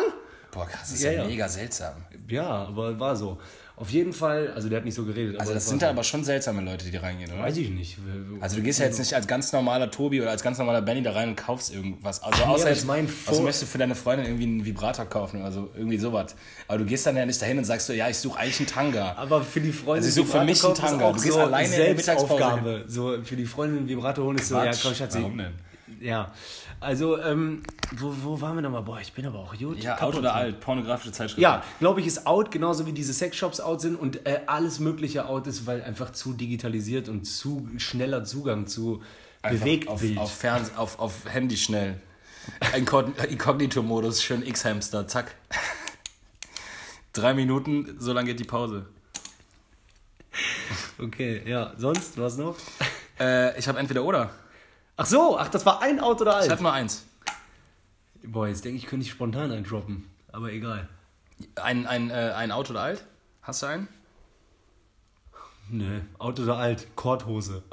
[0.52, 1.28] Boah, krass, das ist Ja, ja, ja.
[1.28, 1.94] mega seltsam.
[2.28, 3.38] Ja, aber war so.
[3.76, 5.40] Auf jeden Fall, also der hat nicht so geredet.
[5.40, 5.86] Also das war sind so.
[5.86, 7.42] da aber schon seltsame Leute, die da reingehen, oder?
[7.42, 7.98] Weiß ich nicht.
[8.40, 11.02] Also du gehst ja jetzt nicht als ganz normaler Tobi oder als ganz normaler Benny
[11.02, 12.22] da rein und kaufst irgendwas.
[12.22, 15.06] Also nee, außer jetzt, ich mein, also möchtest du für deine Freundin irgendwie einen Vibrator
[15.06, 16.36] kaufen oder so, irgendwie sowas.
[16.68, 18.68] Aber du gehst dann ja nicht dahin und sagst so, ja, ich suche eigentlich einen
[18.68, 19.16] Tanga.
[19.16, 21.10] Aber für die Freundin Also ich such für mich einen Tanga.
[21.10, 22.84] Du gehst alleine in der Selbstaufgabe.
[22.86, 24.82] So für die Freundin einen Vibrator holen ist so, ja, Quatsch.
[24.84, 25.18] komm, Schatzi.
[25.18, 25.52] Warum denn?
[26.00, 26.32] Ja.
[26.80, 27.62] Also, ähm,
[27.92, 28.82] wo, wo waren wir nochmal?
[28.82, 29.82] Boah, ich bin aber auch gut.
[29.82, 31.42] Ja, out oder alt, pornografische Zeitschriften.
[31.42, 35.26] Ja, glaube ich, ist out, genauso wie diese Sexshops out sind und äh, alles Mögliche
[35.26, 39.02] out ist, weil einfach zu digitalisiert und zu schneller Zugang zu
[39.42, 40.16] Einfach Bewegtbild.
[40.18, 42.00] Auf, auf, Fernseh, auf, auf Handy schnell.
[42.74, 45.34] Inkogn- Inkognito-Modus, schön X-Hamster, zack.
[47.12, 48.86] Drei Minuten, so lange geht die Pause.
[50.98, 51.72] Okay, ja.
[51.76, 52.56] Sonst, was noch?
[53.20, 54.30] Äh, ich habe entweder oder.
[54.96, 56.46] Ach so, ach, das war ein Out oder alt?
[56.46, 57.04] Ich habe nur eins.
[58.22, 60.08] Boah, jetzt denke ich, könnte ich spontan eindroppen.
[60.32, 60.88] Aber egal.
[61.56, 63.04] Ein, ein, äh, ein Auto oder alt?
[63.42, 63.88] Hast du einen?
[65.68, 66.86] Nö, Out oder alt?
[66.96, 67.62] Korthose.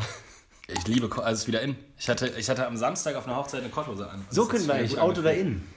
[0.74, 1.76] Ich liebe, Ko- also es ist wieder in.
[1.98, 4.24] Ich hatte, ich hatte am Samstag auf einer Hochzeit eine Korthose an.
[4.30, 5.68] So können wir eigentlich, Out oder in?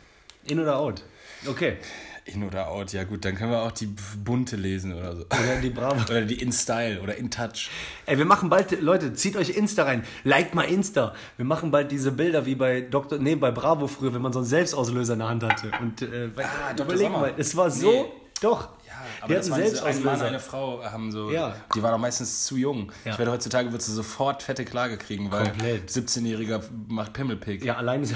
[0.44, 1.02] In oder out?
[1.48, 1.78] Okay.
[2.26, 3.86] In oder out, ja gut, dann können wir auch die
[4.24, 5.22] bunte lesen oder so.
[5.24, 6.00] Oder die Bravo.
[6.10, 7.68] Oder die in Style oder in Touch.
[8.06, 10.04] Ey, wir machen bald, Leute, zieht euch Insta rein.
[10.24, 11.14] Liked mal Insta.
[11.36, 13.18] Wir machen bald diese Bilder wie bei Dr.
[13.18, 15.70] Nee, bei Bravo früher, wenn man so einen Selbstauslöser in der Hand hatte.
[15.82, 17.90] Und äh, Ah, überleg mal, es war so.
[17.90, 18.04] Nee.
[18.40, 18.70] Doch.
[18.86, 20.26] Ja, aber das waren diese, ein Mann, Selbstauslöser.
[20.26, 21.54] eine Frau haben so, Ja.
[21.74, 22.90] die waren auch meistens zu jung.
[23.04, 23.12] Ja.
[23.12, 25.90] Ich werde heutzutage würdest du sofort fette Klage kriegen, weil Komplett.
[25.90, 27.62] 17-Jähriger macht Pimmelpick.
[27.64, 28.14] Ja, allein ist,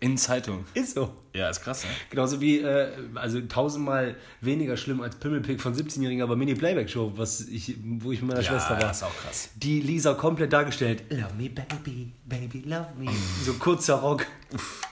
[0.00, 0.64] In Zeitung.
[0.74, 1.10] ist so.
[1.34, 1.90] Ja, ist krass, ne?
[2.10, 7.76] Genauso wie, äh, also tausendmal weniger schlimm als Pimmelpick von 17-Jährigen, aber Mini-Playback-Show, was ich,
[7.82, 8.78] wo ich mit meiner Schwester war.
[8.80, 9.48] das ist auch krass.
[9.56, 11.02] Die Lisa komplett dargestellt.
[11.10, 13.10] Love me, baby, baby, love me.
[13.44, 14.26] So kurzer Rock.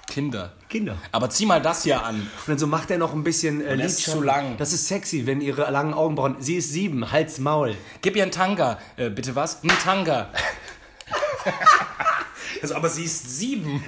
[0.09, 0.53] Kinder.
[0.69, 0.97] Kinder.
[1.13, 2.17] Aber zieh mal das hier an.
[2.17, 4.21] Und dann so macht er noch ein bisschen äh, Lidschatten.
[4.21, 4.57] zu lang.
[4.57, 6.37] Das ist sexy, wenn ihre langen Augenbrauen.
[6.41, 7.77] Sie ist sieben, Hals, Maul.
[8.03, 8.79] Gib ihr einen Tanga.
[8.97, 9.63] Äh, bitte was?
[9.63, 10.31] Ein Tanga.
[12.63, 13.85] also, aber sie ist sieben.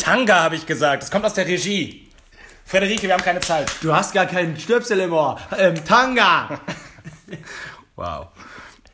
[0.00, 1.02] Tanga, habe ich gesagt.
[1.02, 2.08] Das kommt aus der Regie.
[2.64, 3.72] Frederike, wir haben keine Zeit.
[3.80, 5.40] Du hast gar keinen Stöpsel im Ohr.
[5.56, 6.60] Ähm, Tanga.
[7.96, 8.28] Wow.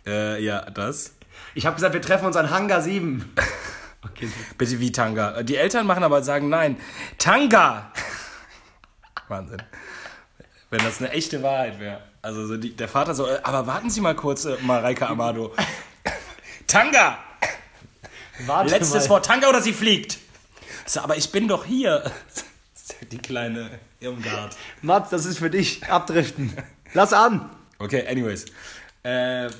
[0.06, 1.14] Äh, ja, das.
[1.54, 3.34] Ich habe gesagt, wir treffen uns an Hangar 7.
[4.06, 4.28] Okay.
[4.58, 5.42] Bitte wie Tanga.
[5.42, 6.76] Die Eltern machen aber sagen nein.
[7.16, 7.90] Tanga!
[9.28, 9.62] Wahnsinn.
[10.68, 12.02] Wenn das eine echte Wahrheit wäre.
[12.20, 15.54] Also so die, der Vater so, äh, aber warten Sie mal kurz, äh, Mareike Amado.
[16.66, 17.18] Tanga!
[18.47, 19.11] Warte Letztes mal.
[19.11, 20.18] Wort, Tanga oder sie fliegt.
[20.87, 22.11] So, aber ich bin doch hier.
[23.12, 24.57] Die kleine Irmgard.
[24.83, 25.85] Mats, das ist für dich.
[25.88, 26.53] Abdriften.
[26.92, 27.51] Lass an.
[27.79, 28.44] Okay, anyways.
[29.03, 29.51] Äh,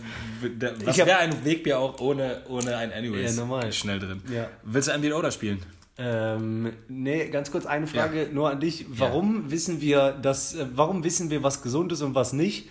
[0.85, 3.37] was wäre ein Wegbier auch ohne, ohne ein Anyways?
[3.37, 3.73] Ja, normal.
[3.73, 4.23] Schnell drin.
[4.33, 4.49] Ja.
[4.63, 5.63] Willst du entweder oder spielen?
[5.97, 8.87] Ähm, nee, ganz kurz eine Frage nur an dich.
[8.89, 12.69] Warum wissen wir, dass, äh, warum wissen wir, was gesund ist und was nicht?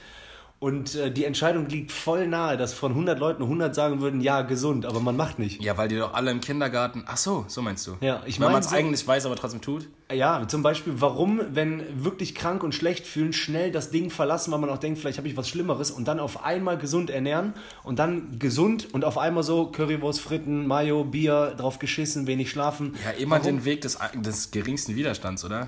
[0.63, 4.43] Und äh, die Entscheidung liegt voll nahe, dass von 100 Leuten 100 sagen würden, ja,
[4.43, 5.61] gesund, aber man macht nicht.
[5.61, 7.03] Ja, weil die doch alle im Kindergarten.
[7.05, 7.97] Ach so, so meinst du?
[7.99, 9.89] Ja, ich Weil mein man es so- eigentlich weiß, aber trotzdem tut.
[10.09, 14.59] Ja, zum Beispiel, warum, wenn wirklich krank und schlecht fühlen, schnell das Ding verlassen, weil
[14.59, 17.51] man auch denkt, vielleicht habe ich was Schlimmeres und dann auf einmal gesund ernähren
[17.83, 22.95] und dann gesund und auf einmal so Currywurst, Fritten, Mayo, Bier, drauf geschissen, wenig schlafen.
[23.03, 25.67] Ja, immer warum, den Weg des, des geringsten Widerstands, oder?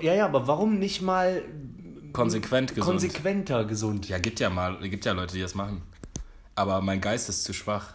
[0.00, 1.42] Ja, ja, aber warum nicht mal
[2.12, 2.86] Konsequent gesund.
[2.90, 4.08] konsequenter gesund?
[4.08, 5.82] ja, gibt ja mal, gibt ja Leute, die das machen.
[6.54, 7.94] Aber mein Geist ist zu schwach.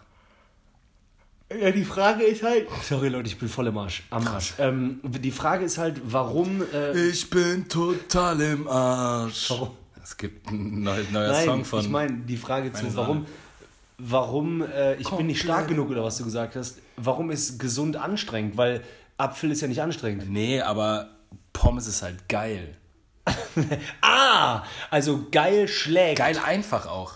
[1.61, 2.67] Ja, die Frage ist halt.
[2.83, 4.03] Sorry Leute, ich bin voll im Arsch.
[4.09, 4.53] Am Arsch.
[4.57, 6.63] Ähm, die Frage ist halt, warum.
[6.73, 9.49] Äh, Ich bin total im Arsch.
[9.51, 9.69] warum
[10.01, 11.81] Es gibt ein neu, neuer Nein, Song von.
[11.81, 13.25] ich meine die Frage zu, warum,
[13.99, 15.77] warum äh, ich bin nicht stark Komplett.
[15.77, 16.79] genug oder was du gesagt hast.
[16.97, 18.57] Warum ist gesund anstrengend?
[18.57, 18.81] Weil
[19.17, 20.29] Apfel ist ja nicht anstrengend.
[20.31, 21.09] nee, aber
[21.51, 22.77] Pommes ist halt geil.
[24.01, 26.17] Ah, also geil schlägt.
[26.17, 27.13] Geil einfach auch.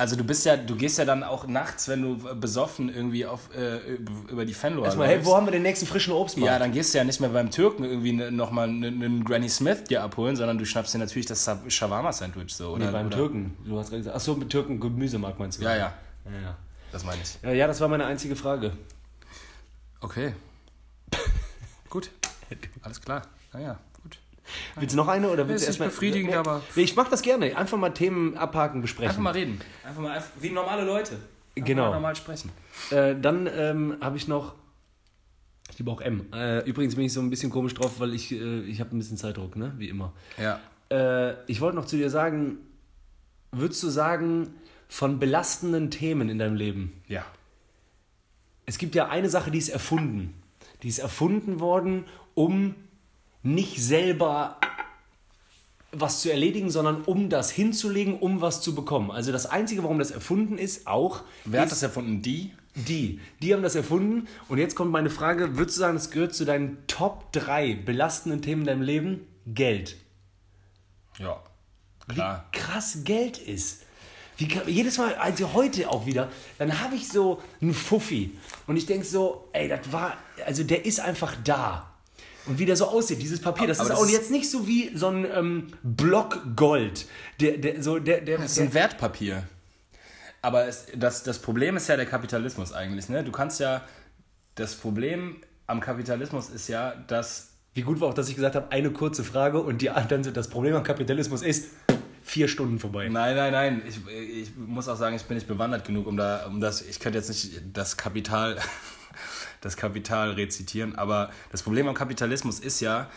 [0.00, 3.54] Also du bist ja, du gehst ja dann auch nachts, wenn du besoffen irgendwie auf,
[3.54, 3.96] äh,
[4.30, 6.50] über die Fenloer Erstmal, hey, wo haben wir den nächsten frischen Obstmarkt?
[6.50, 9.84] Ja, dann gehst du ja nicht mehr beim Türken irgendwie ne, nochmal einen Granny Smith
[9.84, 12.70] dir abholen, sondern du schnappst dir natürlich das Sa- Shawarma-Sandwich so.
[12.70, 13.56] Oder, nee, beim oder, Türken.
[13.62, 15.64] Du hast gerade gesagt, achso, mit Türken Gemüsemarkt meinst du?
[15.64, 15.92] Ja, ja,
[16.24, 16.56] ja, ja.
[16.92, 17.38] das meine ich.
[17.42, 18.72] Ja, ja, das war meine einzige Frage.
[20.00, 20.32] Okay.
[21.90, 22.10] gut.
[22.80, 23.20] Alles klar.
[23.52, 23.78] Naja.
[24.76, 27.08] Willst du noch eine oder willst ist du nicht erstmal befriedigend, aber- Nee, ich mach
[27.08, 27.56] das gerne.
[27.56, 29.08] Einfach mal Themen abhaken, besprechen.
[29.10, 29.60] Einfach mal reden.
[29.84, 31.14] Einfach mal wie normale Leute.
[31.14, 31.88] Einfach Genau.
[31.88, 32.50] Mal normal sprechen.
[32.90, 34.54] Äh, dann ähm, habe ich noch.
[35.70, 36.26] Ich liebe auch M.
[36.32, 38.98] Äh, übrigens bin ich so ein bisschen komisch drauf, weil ich, äh, ich habe ein
[38.98, 39.72] bisschen Zeitdruck, ne?
[39.78, 40.12] Wie immer.
[40.38, 40.60] Ja.
[40.90, 42.58] Äh, ich wollte noch zu dir sagen,
[43.52, 44.54] würdest du sagen,
[44.88, 47.24] von belastenden Themen in deinem Leben, Ja.
[48.66, 50.34] es gibt ja eine Sache, die ist erfunden.
[50.82, 52.74] Die ist erfunden worden, um
[53.42, 54.58] nicht selber
[55.92, 59.10] was zu erledigen, sondern um das hinzulegen, um was zu bekommen.
[59.10, 62.22] Also das Einzige, warum das erfunden ist, auch Wer hat das erfunden?
[62.22, 62.52] Die?
[62.74, 63.20] die.
[63.42, 64.28] Die haben das erfunden.
[64.48, 68.42] Und jetzt kommt meine Frage, würdest du sagen, es gehört zu deinen Top 3 belastenden
[68.42, 69.26] Themen in deinem Leben?
[69.46, 69.96] Geld.
[71.18, 71.42] Ja.
[72.08, 72.46] Klar.
[72.52, 73.82] Wie krass Geld ist.
[74.36, 78.32] Wie jedes Mal, also heute auch wieder, dann habe ich so einen Fuffi
[78.66, 81.89] und ich denke so, ey, das war, also der ist einfach da.
[82.50, 84.50] Und wie der so aussieht, dieses Papier, das Aber ist das auch ist- jetzt nicht
[84.50, 87.06] so wie so ein ähm, Block Gold.
[87.40, 89.44] Der, der, so, der, der, Das ist ein Wertpapier.
[90.42, 93.08] Aber es, das, das Problem ist ja der Kapitalismus eigentlich.
[93.08, 93.22] Ne?
[93.24, 93.82] Du kannst ja.
[94.56, 95.36] Das Problem
[95.66, 97.48] am Kapitalismus ist ja, dass.
[97.72, 100.32] Wie gut war auch, dass ich gesagt habe, eine kurze Frage und die dann so,
[100.32, 101.68] das Problem am Kapitalismus ist,
[102.24, 103.08] vier Stunden vorbei.
[103.08, 103.82] Nein, nein, nein.
[103.88, 104.00] Ich,
[104.42, 106.82] ich muss auch sagen, ich bin nicht bewandert genug, um da, um das.
[106.82, 108.58] Ich könnte jetzt nicht das Kapital,
[109.60, 113.10] das Kapital rezitieren, aber das Problem am Kapitalismus ist ja,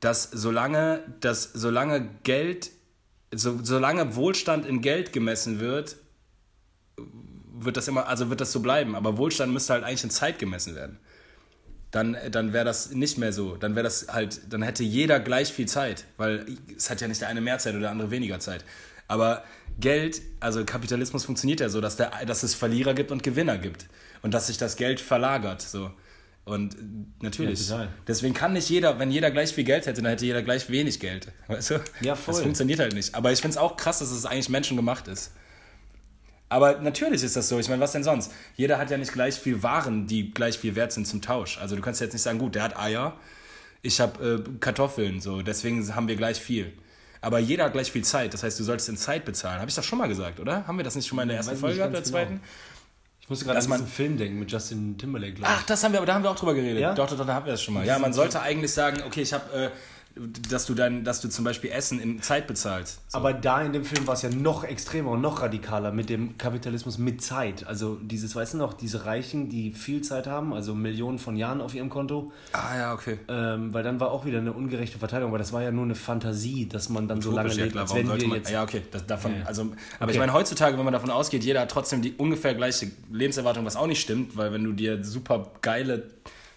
[0.00, 2.70] dass solange, dass solange Geld,
[3.34, 5.96] so, solange Wohlstand in Geld gemessen wird,
[7.58, 8.94] wird das immer, also wird das so bleiben.
[8.94, 10.98] Aber Wohlstand müsste halt eigentlich in Zeit gemessen werden.
[11.90, 13.56] Dann, dann wäre das nicht mehr so.
[13.56, 16.44] Dann wäre das halt, dann hätte jeder gleich viel Zeit, weil
[16.76, 18.64] es hat ja nicht der eine mehr Zeit oder der andere weniger Zeit.
[19.08, 19.44] Aber
[19.78, 23.86] Geld, also Kapitalismus funktioniert ja so, dass, der, dass es Verlierer gibt und Gewinner gibt.
[24.22, 25.62] Und dass sich das Geld verlagert.
[25.62, 25.90] So.
[26.44, 26.76] Und
[27.22, 27.68] natürlich.
[27.68, 27.88] Ja.
[28.06, 31.00] Deswegen kann nicht jeder, wenn jeder gleich viel Geld hätte, dann hätte jeder gleich wenig
[31.00, 31.32] Geld.
[31.48, 31.80] Weißt du?
[32.00, 32.34] Ja, voll.
[32.34, 33.14] Das funktioniert halt nicht.
[33.14, 35.32] Aber ich finde es auch krass, dass es eigentlich menschengemacht ist.
[36.48, 37.58] Aber natürlich ist das so.
[37.58, 38.32] Ich meine, was denn sonst?
[38.54, 41.58] Jeder hat ja nicht gleich viel Waren, die gleich viel wert sind zum Tausch.
[41.58, 43.16] Also du kannst jetzt nicht sagen, gut, der hat Eier,
[43.82, 46.72] ich habe äh, Kartoffeln, so, deswegen haben wir gleich viel.
[47.20, 48.34] Aber jeder hat gleich viel Zeit.
[48.34, 49.58] Das heißt, du solltest in Zeit bezahlen.
[49.58, 50.64] Habe ich das schon mal gesagt, oder?
[50.68, 52.40] Haben wir das nicht schon mal in der ersten Folge gehabt, der ganz zweiten?
[53.26, 55.34] Ich musste gerade an man- diesen Film denken mit Justin Timberlake.
[55.42, 56.80] Ach, das haben wir, aber da haben wir auch drüber geredet.
[56.80, 56.94] Ja?
[56.94, 57.84] Doch, doch, doch, da haben wir das schon mal.
[57.84, 59.70] Ja, man sollte eigentlich sagen, okay, ich habe, äh,
[60.48, 63.00] dass du dann, dass du zum Beispiel Essen in Zeit bezahlst.
[63.08, 63.18] So.
[63.18, 66.38] Aber da in dem Film war es ja noch extremer und noch radikaler mit dem
[66.38, 67.66] Kapitalismus mit Zeit.
[67.66, 71.60] Also dieses, weißt du noch, diese Reichen, die viel Zeit haben, also Millionen von Jahren
[71.60, 73.18] auf ihrem Konto, ah ja, okay.
[73.28, 75.94] ähm, weil dann war auch wieder eine ungerechte Verteilung, weil das war ja nur eine
[75.94, 78.50] Fantasie, dass man dann so lange Utopisch, ja, lebt, klar, als wenn wir man, jetzt...
[78.50, 79.44] ja, okay, das, davon, Ja, ja.
[79.44, 80.12] also, aber Okay.
[80.12, 83.76] ich meine, heutzutage, wenn man davon ausgeht, jeder hat trotzdem die ungefähr gleiche Lebenserwartung, was
[83.76, 86.04] auch nicht stimmt, weil wenn du dir super geile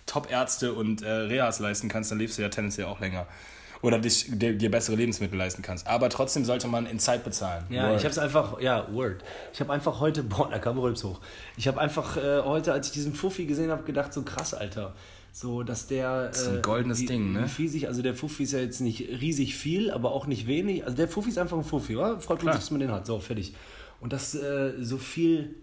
[0.09, 3.27] Top-Ärzte und äh, Rehas leisten kannst, dann lebst du ja tendenziell auch länger.
[3.81, 5.87] Oder dich, dir, dir bessere Lebensmittel leisten kannst.
[5.87, 7.63] Aber trotzdem sollte man in Zeit bezahlen.
[7.69, 7.97] Ja, Word.
[7.97, 9.23] ich habe es einfach, ja, Word.
[9.53, 11.21] Ich habe einfach heute, boah, da kam Rülps hoch.
[11.55, 14.93] Ich habe einfach äh, heute, als ich diesen Fuffi gesehen habe, gedacht, so krass, Alter.
[15.31, 16.31] So, dass der.
[16.31, 17.49] ist ein äh, goldenes wie, Ding, ne?
[17.55, 20.83] Wie also der Fuffi ist ja jetzt nicht riesig viel, aber auch nicht wenig.
[20.83, 22.19] Also der Fuffi ist einfach ein Fuffi, oder?
[22.19, 23.05] Freut uns, dass man den hat.
[23.05, 23.53] So, fertig.
[24.01, 25.55] Und das äh, so viel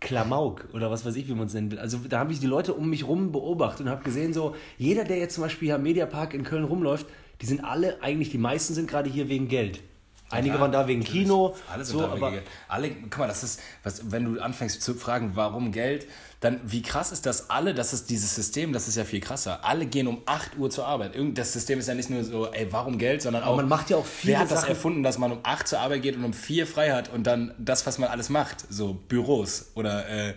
[0.00, 1.78] Klamauk oder was weiß ich, wie man es nennen will.
[1.78, 5.04] Also da habe ich die Leute um mich rum beobachtet und habe gesehen, so jeder,
[5.04, 7.06] der jetzt zum Beispiel hier am Mediapark in Köln rumläuft,
[7.40, 9.82] die sind alle, eigentlich die meisten sind gerade hier wegen Geld.
[10.30, 11.22] Einige Ja, waren da wegen natürlich.
[11.22, 12.32] Kino, Alle sind so, da aber.
[12.68, 16.06] Alle, guck mal, das ist, was, wenn du anfängst zu fragen, warum Geld,
[16.40, 19.64] dann wie krass ist das alle, das ist dieses System, das ist ja viel krasser.
[19.64, 21.16] Alle gehen um 8 Uhr zur Arbeit.
[21.16, 23.56] Irgend, das System ist ja nicht nur so, ey, warum Geld, sondern auch.
[23.56, 25.80] man macht ja auch viele Wer hat das Sachen- erfunden, dass man um 8 zur
[25.80, 28.94] Arbeit geht und um 4 frei hat und dann das, was man alles macht, so
[28.94, 30.34] Büros oder äh,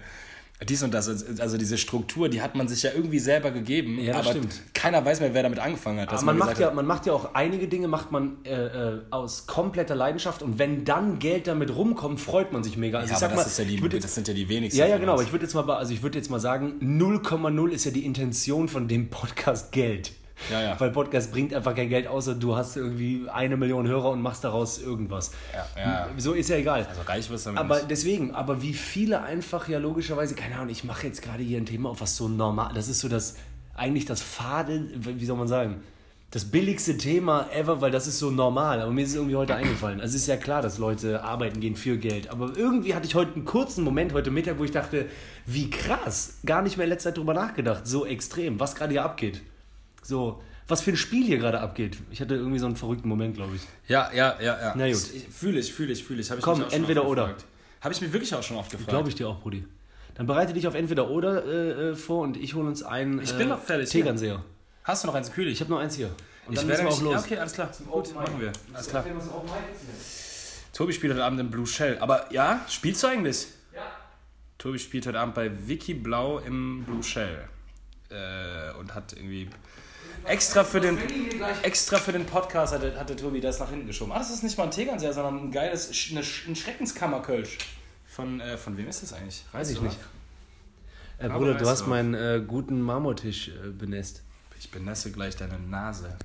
[0.68, 1.08] dies und das.
[1.40, 4.62] Also diese Struktur, die hat man sich ja irgendwie selber gegeben, Ja, das aber stimmt.
[4.74, 6.10] keiner weiß mehr, wer damit angefangen hat.
[6.10, 8.66] Aber man, macht gesagt ja, hat, man macht ja auch einige Dinge, macht man äh,
[8.66, 13.00] äh, aus kompletter Leidenschaft und wenn dann Geld damit rumkommt, freut man sich mega.
[13.00, 14.80] Also ja, ich aber das, mal, ist ja die, jetzt, das sind ja die wenigsten.
[14.80, 17.86] ja, ja, genau, ich würde jetzt mal, also ich würde jetzt mal sagen, 0,0 ist
[17.86, 20.12] ja die Intention von dem Podcast Geld.
[20.50, 20.80] Ja, ja.
[20.80, 24.44] Weil Podcast bringt einfach kein Geld, außer du hast irgendwie eine Million Hörer und machst
[24.44, 25.32] daraus irgendwas.
[25.76, 26.08] Ja.
[26.18, 26.86] So ist ja egal.
[26.90, 27.92] Also reich wirst du damit Aber nicht.
[27.92, 31.66] deswegen, aber wie viele einfach ja logischerweise, keine Ahnung, ich mache jetzt gerade hier ein
[31.66, 33.36] Thema auf was so normal, das ist so das,
[33.76, 35.82] eigentlich das Fade, wie soll man sagen,
[36.32, 38.80] das billigste Thema ever, weil das ist so normal.
[38.82, 40.00] Aber mir ist es irgendwie heute eingefallen.
[40.00, 42.30] Also es ist ja klar, dass Leute arbeiten gehen für Geld.
[42.30, 45.08] Aber irgendwie hatte ich heute einen kurzen Moment, heute Mittag, wo ich dachte,
[45.46, 49.04] wie krass, gar nicht mehr in letzter Zeit drüber nachgedacht, so extrem, was gerade hier
[49.04, 49.42] abgeht.
[50.02, 51.98] So, was für ein Spiel hier gerade abgeht.
[52.12, 53.62] Ich hatte irgendwie so einen verrückten Moment, glaube ich.
[53.88, 54.74] Ja, ja, ja, ja.
[54.76, 54.96] Na gut.
[55.14, 56.32] Ich- Fühle ich, fühle ich, fühle ich.
[56.32, 57.24] Hab ich Komm, mich auch schon entweder oder.
[57.24, 57.46] gefragt.
[57.82, 58.90] Habe ich mir wirklich auch schon oft gefragt.
[58.90, 59.66] Glaube ich dir auch, Brudi.
[60.16, 63.32] Dann bereite dich auf entweder oder äh, äh, vor und ich hole uns einen Ich
[63.34, 64.44] bin äh, noch fertig, Tegernseher.
[64.84, 65.48] Hast du noch eins kühl?
[65.48, 66.08] Ich habe nur eins hier.
[66.48, 67.14] Und ich dann werde wir auch los.
[67.14, 67.72] Ja, okay, alles klar.
[67.90, 68.52] Gut, machen wir.
[68.74, 69.06] Alles klar.
[70.74, 71.98] Tobi spielt heute Abend im Blue Shell.
[72.00, 73.48] Aber ja, spielst du eigentlich?
[73.74, 73.82] Ja.
[74.58, 77.48] Tobi spielt heute Abend bei Vicky Blau im Blue Shell.
[78.10, 79.48] Äh, und hat irgendwie
[80.26, 80.98] extra für den
[81.64, 84.12] extra für den Podcast hatte, hatte Tobi das nach hinten geschoben.
[84.12, 87.58] Ah, das ist nicht mal ein Tegernseher, sondern ein geiles eine, ein Schreckenskammerkölsch.
[88.08, 89.44] Von, äh, von wem ist das eigentlich?
[89.52, 89.98] Weiß ich du, nicht.
[91.18, 91.90] Äh, Bruder, du hast du.
[91.90, 94.22] meinen äh, guten Marmortisch äh, benässt.
[94.60, 96.18] Ich benesse gleich deine Nase.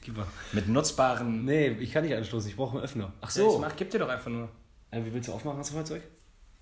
[0.00, 0.26] Gib mal.
[0.52, 1.44] Mit nutzbaren.
[1.44, 3.12] Nee, ich kann nicht anstoßen, ich brauche einen Öffner.
[3.20, 3.58] Ach Ja, ich so.
[3.58, 4.48] mach, gib dir doch einfach nur.
[4.90, 6.02] äh, wie willst du aufmachen, das Feuerzeug?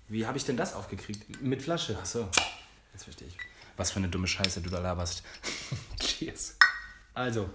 [0.07, 1.41] Wie habe ich denn das aufgekriegt?
[1.41, 1.97] Mit Flasche.
[2.01, 2.27] Ach so,
[2.93, 3.37] jetzt verstehe ich.
[3.77, 5.23] Was für eine dumme Scheiße du da laberst.
[5.99, 6.57] Cheers.
[7.13, 7.49] Also,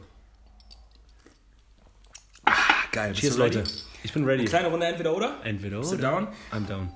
[2.45, 2.53] Ah,
[2.93, 3.11] geil.
[3.11, 3.37] Bist cheers?
[3.37, 3.65] Leute.
[4.03, 4.45] Ich bin ready.
[4.45, 5.45] Kleine Runde entweder oder?
[5.45, 5.97] Entweder oder.
[5.97, 6.29] down?
[6.53, 6.93] I'm down.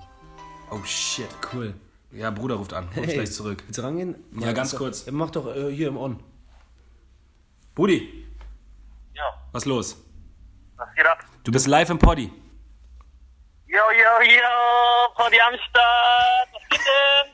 [0.71, 1.29] Oh shit.
[1.53, 1.75] Cool.
[2.13, 2.85] Ja, Bruder ruft an.
[2.97, 3.63] Ruf Hey, gleich zurück.
[3.67, 4.15] Willst du rangehen?
[4.39, 5.07] Ja, Mach- ganz kurz.
[5.11, 6.23] Mach doch äh, hier im On.
[7.75, 8.27] Brudi,
[9.15, 9.97] Ja, was los?
[10.77, 11.25] was geht ab?
[11.45, 12.31] Du bist live im Poddy.
[13.67, 16.49] Yo, yo, yo, Party am Start.
[16.53, 17.30] Was geht denn?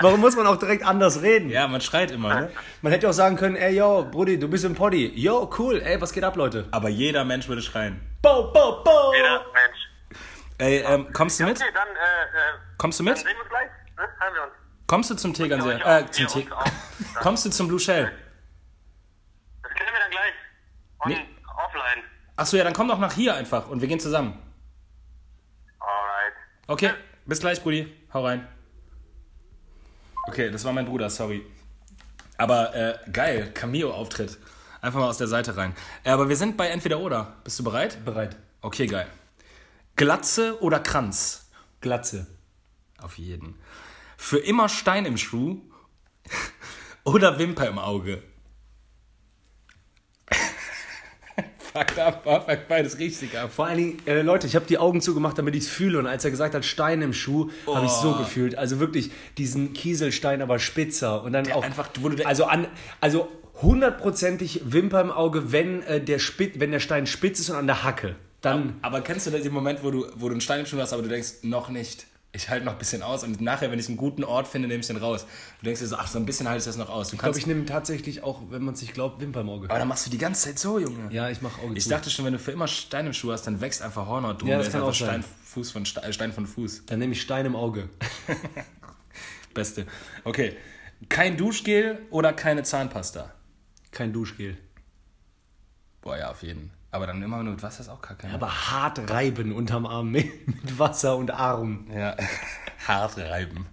[0.00, 1.50] Warum muss man auch direkt anders reden?
[1.50, 2.50] Ja, man schreit immer, ne?
[2.80, 5.12] Man hätte auch sagen können, ey, yo, Brudi, du bist im Poddy.
[5.14, 6.66] Yo, cool, ey, was geht ab, Leute?
[6.70, 8.00] Aber jeder Mensch würde schreien.
[8.22, 9.12] Bo, bo, bo!
[9.14, 10.20] Jeder Mensch.
[10.58, 11.60] Ey, ähm, kommst du mit?
[11.60, 13.18] Okay, dann, äh, äh, Kommst du dann mit?
[13.18, 13.68] sehen wir uns gleich.
[13.96, 14.08] Ne?
[14.18, 14.52] Hören wir uns.
[14.86, 15.78] Kommst du zum Tegernseher?
[15.78, 16.46] Ja, Äh, zum Te.
[17.20, 18.12] Kommst du zum Blue Shell?
[19.62, 20.32] Das klären wir dann gleich.
[21.00, 21.26] On, Nee.
[21.66, 22.04] offline.
[22.36, 24.38] Achso, ja, dann komm doch nach hier einfach und wir gehen zusammen.
[25.80, 26.32] Alright.
[26.66, 26.90] Okay,
[27.26, 27.92] bis gleich, Brudi.
[28.12, 28.46] Hau rein.
[30.28, 31.44] Okay, das war mein Bruder, sorry.
[32.38, 34.38] Aber äh, geil, Cameo-Auftritt.
[34.80, 35.74] Einfach mal aus der Seite rein.
[36.04, 37.36] Äh, aber wir sind bei Entweder Oder.
[37.44, 38.04] Bist du bereit?
[38.04, 38.36] Bereit.
[38.60, 39.06] Okay, geil.
[39.96, 41.50] Glatze oder Kranz?
[41.80, 42.26] Glatze.
[42.98, 43.58] Auf jeden.
[44.16, 45.60] Für immer Stein im Schuh
[47.04, 48.22] oder Wimper im Auge?
[51.72, 53.50] Fuck ab, fuck beides richtig ab.
[53.52, 55.98] Vor allen Dingen, äh, Leute, ich habe die Augen zugemacht, damit ich es fühle.
[55.98, 58.56] Und als er gesagt hat, Stein im Schuh, habe ich so gefühlt.
[58.58, 61.22] Also wirklich diesen Kieselstein, aber spitzer.
[61.22, 61.62] Und dann auch.
[61.64, 62.66] einfach, wo du- also, an,
[63.00, 63.28] also
[63.62, 67.66] hundertprozentig Wimper im Auge, wenn, äh, der Spit, wenn der Stein spitz ist und an
[67.66, 68.16] der Hacke.
[68.40, 68.74] Dann.
[68.82, 71.02] Aber kennst du den Moment, wo du, wo du einen Stein im Schuh hast, aber
[71.02, 72.06] du denkst, noch nicht.
[72.34, 74.80] Ich halte noch ein bisschen aus und nachher, wenn ich einen guten Ort finde, nehme
[74.80, 75.26] ich den raus.
[75.60, 77.08] Du denkst dir so, ach, so ein bisschen halte ich das noch aus.
[77.10, 79.68] Du Ich glaube, ich nehme tatsächlich auch, wenn man es nicht glaubt, Wimper im Auge.
[79.68, 81.12] aber dann machst du die ganze Zeit so, Junge.
[81.12, 81.90] Ja, ich mache Auge Ich zu.
[81.90, 84.48] dachte schon, wenn du für immer Stein im Schuh hast, dann wächst einfach Hornhaut drum.
[84.48, 85.22] Ja, das kann ist auch einfach sein.
[85.22, 86.86] Stein, Fuß von Stein, äh, Stein von Fuß.
[86.86, 87.90] Dann nehme ich Stein im Auge.
[89.54, 89.86] Beste.
[90.24, 90.56] Okay.
[91.10, 93.34] Kein Duschgel oder keine Zahnpasta?
[93.90, 94.56] Kein Duschgel.
[96.00, 96.70] Boah, ja, auf jeden.
[96.92, 98.28] Aber dann immer nur mit Wasser ist auch kacke.
[98.28, 98.34] ne?
[98.34, 100.28] Aber hart reiben unterm Arm mit
[100.78, 101.86] Wasser und Arm.
[101.90, 102.16] Ja,
[102.86, 103.66] hart reiben.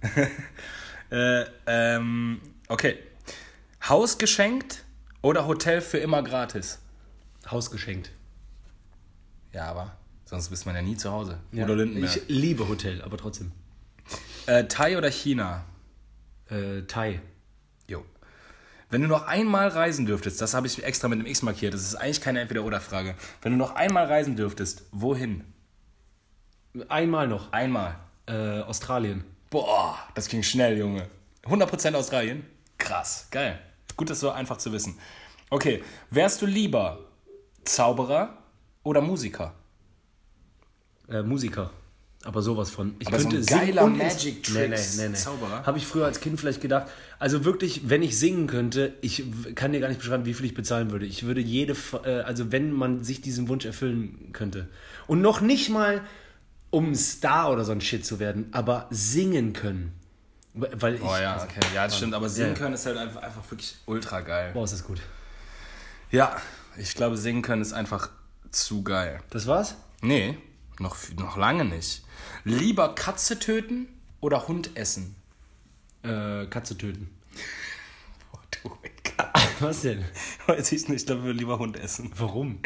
[1.10, 2.98] äh, ähm, okay.
[3.86, 4.84] Haus geschenkt
[5.20, 6.78] oder Hotel für immer gratis?
[7.50, 8.10] Haus geschenkt.
[9.52, 11.38] Ja, aber sonst bist man ja nie zu Hause.
[11.52, 12.16] Oder Lindenberg.
[12.16, 13.52] Ich liebe Hotel, aber trotzdem.
[14.46, 15.64] Äh, Thai oder China?
[16.48, 17.20] Äh, Thai.
[18.88, 21.82] Wenn du noch einmal reisen dürftest, das habe ich extra mit einem X markiert, das
[21.82, 23.16] ist eigentlich keine Entweder-Oder-Frage.
[23.42, 25.44] Wenn du noch einmal reisen dürftest, wohin?
[26.88, 27.52] Einmal noch.
[27.52, 27.96] Einmal.
[28.26, 29.24] Äh, Australien.
[29.50, 31.08] Boah, das ging schnell, Junge.
[31.44, 32.44] 100% Australien?
[32.78, 33.58] Krass, geil.
[33.96, 34.98] Gut, das so einfach zu wissen.
[35.50, 36.98] Okay, wärst du lieber
[37.64, 38.38] Zauberer
[38.82, 39.54] oder Musiker?
[41.08, 41.70] Äh, Musiker.
[42.26, 42.96] Aber sowas von.
[42.98, 45.14] Ich Aber so ein singen geiler ins- Magic Nee, nee, Tricks nee, nee.
[45.14, 45.64] Zauberer?
[45.64, 46.88] Habe ich früher als Kind vielleicht gedacht.
[47.20, 49.22] Also wirklich, wenn ich singen könnte, ich
[49.54, 51.06] kann dir gar nicht beschreiben, wie viel ich bezahlen würde.
[51.06, 54.68] Ich würde jede, äh, also wenn man sich diesen Wunsch erfüllen könnte.
[55.06, 56.00] Und noch nicht mal,
[56.70, 59.92] um Star oder so ein Shit zu werden, aber singen können.
[60.52, 61.02] Weil ich.
[61.02, 61.60] Oh ja, okay.
[61.74, 62.58] Ja, das stimmt, aber singen Ja.
[62.58, 64.50] können ist halt einfach, einfach wirklich ultra geil.
[64.52, 65.00] Boah, ist das gut.
[66.10, 66.36] Ja,
[66.76, 68.10] ich glaube, singen können ist einfach
[68.50, 69.20] zu geil.
[69.30, 69.76] Das war's?
[70.02, 70.38] Nee,
[70.80, 72.02] noch, noch lange nicht.
[72.48, 73.88] Lieber Katze töten
[74.20, 75.16] oder Hund essen?
[76.04, 77.10] Äh, Katze töten.
[78.62, 79.26] du Ekel.
[79.58, 80.04] Was denn?
[80.46, 82.12] Weiß ich nicht, ich glaube, lieber Hund essen.
[82.16, 82.60] Warum?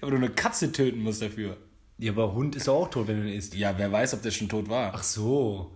[0.00, 1.58] Aber du eine Katze töten musst dafür.
[1.98, 3.54] Ja, aber Hund ist doch auch tot, wenn du ihn isst.
[3.54, 4.92] Ja, wer weiß, ob der schon tot war.
[4.94, 5.70] Ach so.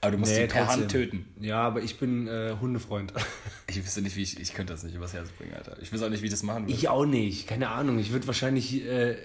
[0.00, 0.80] Aber du musst Nee, ihn per trotzdem.
[0.82, 1.26] Hand töten.
[1.40, 3.12] Ja, aber ich bin äh, Hundefreund.
[3.68, 4.40] Ich wüsste nicht, wie ich.
[4.40, 5.76] Ich könnte das nicht übers Herz bringen, Alter.
[5.80, 6.72] Ich weiß auch nicht, wie ich das machen würde.
[6.72, 7.46] Ich auch nicht.
[7.46, 7.98] Keine Ahnung.
[7.98, 9.16] Ich würde wahrscheinlich äh,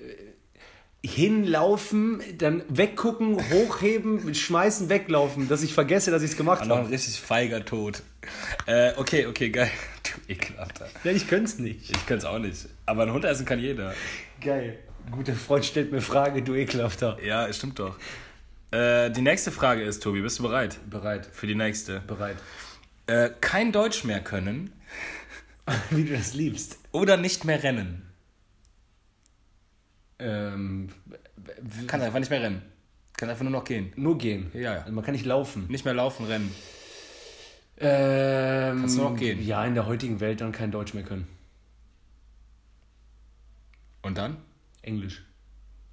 [1.04, 6.84] hinlaufen, dann weggucken, hochheben, schmeißen, weglaufen, dass ich vergesse, dass ich es gemacht noch ein
[6.84, 6.92] habe.
[6.94, 8.04] richtig feiger Tod.
[8.68, 9.72] Äh, okay, okay, geil.
[10.28, 10.90] Du Ekelhafter.
[11.06, 11.90] Nein, ich könnte es nicht.
[11.90, 12.68] Ich könnte es auch nicht.
[12.86, 13.94] Aber ein Hund essen kann jeder.
[14.42, 14.80] Geil.
[15.10, 17.18] Guter Freund stellt mir Frage, du ekelhafter.
[17.24, 17.98] Ja, stimmt doch.
[18.72, 20.80] Äh, die nächste Frage ist, Tobi, bist du bereit?
[20.90, 21.30] Bereit.
[21.32, 22.02] Für die nächste.
[22.02, 22.36] Bereit.
[23.08, 24.74] Äh, kein Deutsch mehr können
[25.92, 26.78] Wie du das liebst.
[26.92, 28.02] oder nicht mehr rennen.
[30.22, 30.90] Ähm,
[31.88, 32.62] Kann einfach nicht mehr rennen.
[33.18, 33.92] Kann einfach nur noch gehen.
[33.96, 34.52] nur gehen.
[34.54, 34.80] Ja, ja.
[34.82, 35.66] Also man kann nicht laufen.
[35.68, 36.54] Nicht mehr laufen, rennen.
[37.78, 39.44] Ähm, Kannst du noch gehen?
[39.46, 41.28] Ja, in der heutigen Welt dann kein Deutsch mehr können.
[44.04, 44.38] Und dann?
[44.84, 45.24] Englisch.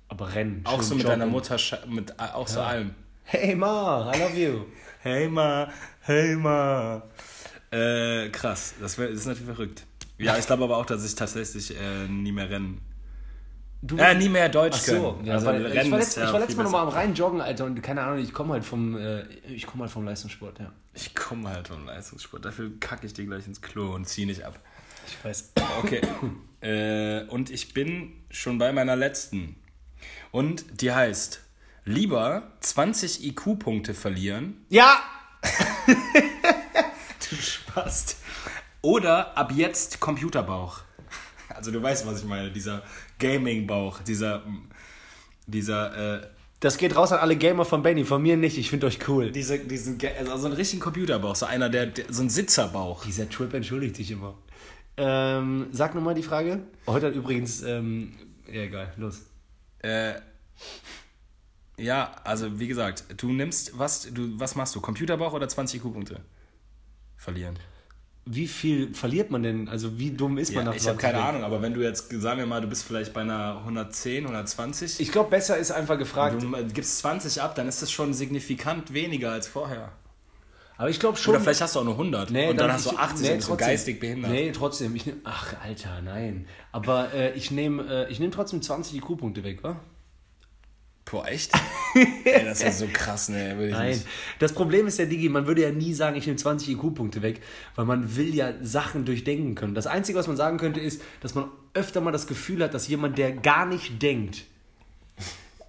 [0.08, 0.62] Aber rennen.
[0.64, 1.20] Auch so mit joggen.
[1.20, 2.94] deiner Mutter, mit, äh, auch so allem.
[3.24, 4.64] Hey Ma, I love you.
[5.00, 7.02] Hey ma, hey ma.
[7.70, 8.74] Äh, krass.
[8.80, 9.86] Das, wär, das ist natürlich verrückt.
[10.18, 12.80] Ja, ich glaube aber auch, dass ich tatsächlich äh, nie mehr rennen.
[13.80, 15.26] Du Äh, nie mehr Deutsch Ach so, können.
[15.26, 17.40] ja, also weil, ich war, letzt, ja ich war letztes Mal nochmal am Rhein joggen,
[17.40, 20.72] Alter, und keine Ahnung, ich komme halt vom, äh, ich komme halt vom Leistungssport, ja.
[20.94, 22.44] Ich komme halt vom Leistungssport.
[22.44, 24.58] Dafür kacke ich dir gleich ins Klo und ziehe nicht ab.
[25.06, 25.52] Ich weiß.
[25.78, 26.00] Okay.
[26.60, 29.54] äh, und ich bin schon bei meiner letzten.
[30.32, 31.40] Und die heißt:
[31.84, 34.64] Lieber 20 IQ-Punkte verlieren.
[34.68, 35.00] Ja!
[37.30, 38.16] Du Spast.
[38.80, 40.80] Oder ab jetzt Computerbauch.
[41.59, 42.51] Also, du weißt, was ich meine.
[42.51, 42.83] Dieser
[43.18, 44.01] Gaming-Bauch.
[44.03, 44.42] Dieser.
[45.47, 46.21] Dieser.
[46.23, 46.27] Äh,
[46.61, 49.31] Das geht raus an alle Gamer von Benny, von mir nicht, ich finde euch cool.
[49.31, 51.37] diese, diesen, also so einen richtigen Computerbauch.
[51.37, 53.05] So einer, der, der so ein Sitzerbauch.
[53.05, 54.35] Dieser Trip entschuldigt sich immer.
[54.97, 56.61] Ähm, sag nochmal die Frage.
[56.87, 58.12] Heute hat übrigens, ähm,
[58.53, 59.21] ja egal, los.
[59.79, 60.14] Äh,
[61.77, 64.81] ja, also wie gesagt, du nimmst, was, du, was machst du?
[64.81, 66.21] Computerbauch oder 20 IQ-Punkte?
[67.16, 67.57] Verlieren.
[68.30, 69.68] Wie viel verliert man denn?
[69.68, 71.24] Also wie dumm ist man Ja, nach ich habe 20 keine?
[71.24, 75.00] Ahnung, aber wenn du jetzt, sagen wir mal, du bist vielleicht bei einer 110, 120,
[75.00, 76.42] Ich glaube, besser ist einfach gefragt.
[76.42, 79.92] du gibst 20 ab, dann ist das schon signifikant weniger als vorher.
[80.78, 81.34] Aber ich glaube schon.
[81.34, 83.58] Oder vielleicht hast du auch nur 100 und dann, hast du 80 nee, und bist
[83.58, 84.30] geistig behindert.
[84.30, 84.94] Nee, trotzdem.
[84.94, 86.46] Ich nehm, ach, Alter, nein.
[86.70, 89.80] Aber äh, ich nehme äh, ich nehm trotzdem 20 IQ-Punkte weg, wa?
[91.11, 91.53] Boah, echt?
[92.25, 93.57] Ey, das ist so krass, ne?
[93.57, 93.88] Würde ich Nein.
[93.90, 94.07] nicht.
[94.38, 97.40] Das Problem ist ja, Digi, man würde ja nie sagen, ich nehme 20 IQ-Punkte weg,
[97.77, 99.75] weil man will ja Sachen durchdenken können.
[99.75, 102.88] Das Einzige, was man sagen könnte, ist, dass man öfter mal das Gefühl hat, dass
[102.88, 104.44] jemand, der gar nicht denkt,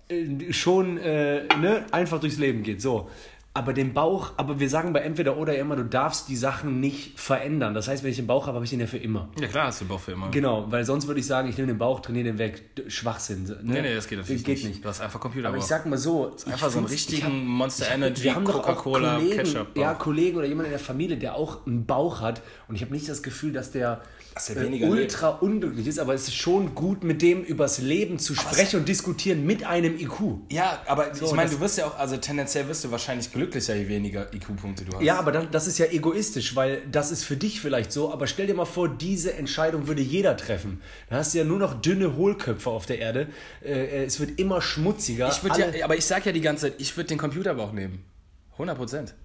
[0.09, 2.81] äh, schon äh, ne, einfach durchs Leben geht.
[2.81, 3.09] So.
[3.51, 7.19] Aber den Bauch, aber wir sagen bei entweder oder immer, du darfst die Sachen nicht
[7.19, 7.73] verändern.
[7.73, 9.27] Das heißt, wenn ich den Bauch habe, habe ich den ja für immer.
[9.41, 10.29] Ja, klar hast du Bauch für immer.
[10.29, 12.61] Genau, weil sonst würde ich sagen, ich nehme den Bauch, trainiere den weg.
[12.87, 13.45] Schwachsinn.
[13.45, 13.57] Ne?
[13.63, 14.67] Nee, nee, das geht natürlich geht nicht.
[14.67, 14.85] nicht.
[14.85, 15.55] Du hast einfach Computerbauch.
[15.55, 19.19] Aber ich sag mal so, ich einfach so einen richtigen hab- Monster hab- Energy, Coca-Cola,
[19.19, 19.75] Ketchup.
[19.75, 22.43] Ja, Kollegen oder jemand in der Familie, der auch einen Bauch hat.
[22.67, 24.01] Und ich habe nicht das Gefühl, dass der,
[24.33, 27.79] Dass er äh, weniger ultra unglücklich ist, aber es ist schon gut, mit dem übers
[27.79, 30.19] Leben zu sprechen und diskutieren mit einem IQ.
[30.49, 33.87] Ja, aber ich meine, du wirst ja auch, also tendenziell wirst du wahrscheinlich glücklicher, je
[33.87, 35.03] weniger IQ-Punkte du hast.
[35.03, 38.27] Ja, aber dann, das ist ja egoistisch, weil das ist für dich vielleicht so, aber
[38.27, 40.81] stell dir mal vor, diese Entscheidung würde jeder treffen.
[41.09, 43.27] Dann hast du ja nur noch dünne Hohlköpfe auf der Erde.
[43.63, 45.29] Äh, es wird immer schmutziger.
[45.29, 48.03] Ich ja, aber ich sag ja die ganze Zeit, ich würde den Computerbauch nehmen.
[48.53, 49.15] 100 Prozent.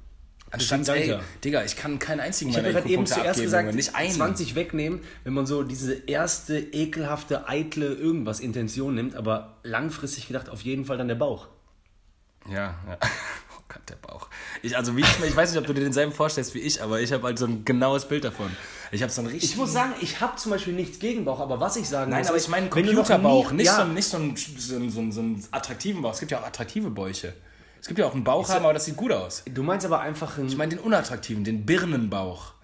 [0.51, 1.41] Anstatt, Deswegen ey, ich.
[1.43, 4.13] Digga, ich kann keinen einzigen Ich habe meiner gerade eben zuerst abgeben, gesagt, nicht einen.
[4.13, 10.49] 20 wegnehmen, wenn man so diese erste ekelhafte, eitle irgendwas Intention nimmt, aber langfristig gedacht
[10.49, 11.49] auf jeden Fall dann der Bauch.
[12.49, 12.99] Ja, ja.
[13.57, 14.29] Oh Gott, der Bauch.
[14.63, 17.01] Ich, also wie ich, ich weiß nicht, ob du dir denselben vorstellst wie ich, aber
[17.01, 18.55] ich habe halt so ein genaues Bild davon.
[18.93, 19.51] Ich habe so ein richtig...
[19.51, 22.21] Ich muss sagen, ich habe zum Beispiel nichts gegen Bauch, aber was ich sagen Nein,
[22.21, 25.01] muss, aber ich meine Computerbauch, nie- nicht, ja, so, nicht so, einen, so, einen, so,
[25.01, 26.13] einen, so einen attraktiven Bauch.
[26.13, 27.33] Es gibt ja auch attraktive Bäuche.
[27.85, 29.43] Es gibt ja auch einen Bauch haben, aber das sieht gut aus.
[29.45, 32.55] Du meinst aber einfach ein Ich meine den unattraktiven, den Birnenbauch.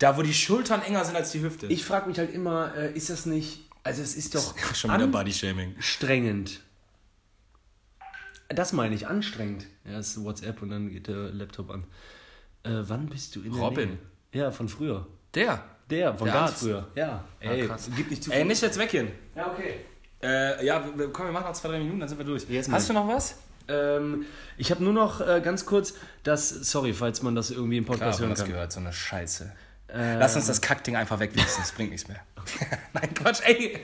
[0.00, 1.68] Da, wo die Schultern enger sind als die Hüfte.
[1.68, 3.70] Ich frage mich halt immer, äh, ist das nicht.
[3.84, 5.76] Also, es ist doch Schon wieder Body-Shaming.
[5.76, 6.60] anstrengend.
[8.48, 9.64] Das meine ich, anstrengend.
[9.84, 11.84] Ja, es ist WhatsApp und dann geht der Laptop an.
[12.64, 13.88] Äh, wann bist du in der Robin.
[13.90, 13.98] Nähe?
[14.32, 15.06] Ja, von früher.
[15.34, 15.62] Der.
[15.88, 16.88] Der, von Der ganz früher.
[16.96, 17.88] Ja, ey, krass.
[17.94, 19.12] gib nicht zu Ey, nicht jetzt weggehen.
[19.36, 19.76] Ja, okay.
[20.20, 20.80] Äh, ja,
[21.12, 22.44] komm, wir machen noch zwei, drei Minuten, dann sind wir durch.
[22.48, 23.36] Jetzt Hast du noch was?
[23.68, 27.84] Ähm, ich habe nur noch äh, ganz kurz das, sorry, falls man das irgendwie im
[27.84, 28.48] Klar, Podcast wenn hören kann.
[28.48, 29.52] gehört, so eine Scheiße.
[29.96, 32.20] Lass uns das Kackding einfach wegwichsen, das bringt nichts mehr.
[32.94, 33.78] Nein, Quatsch, ey.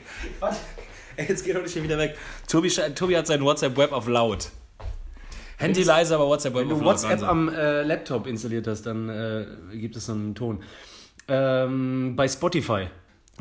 [1.16, 2.16] Ey, jetzt geht doch nicht hier wieder weg.
[2.48, 4.50] Tobi, Tobi hat sein WhatsApp-Web auf laut.
[5.58, 6.84] Handy leise, aber WhatsApp-Web Wenn du.
[6.84, 10.62] WhatsApp am äh, Laptop installiert hast, dann äh, gibt es so einen Ton.
[11.28, 12.88] Ähm, bei Spotify.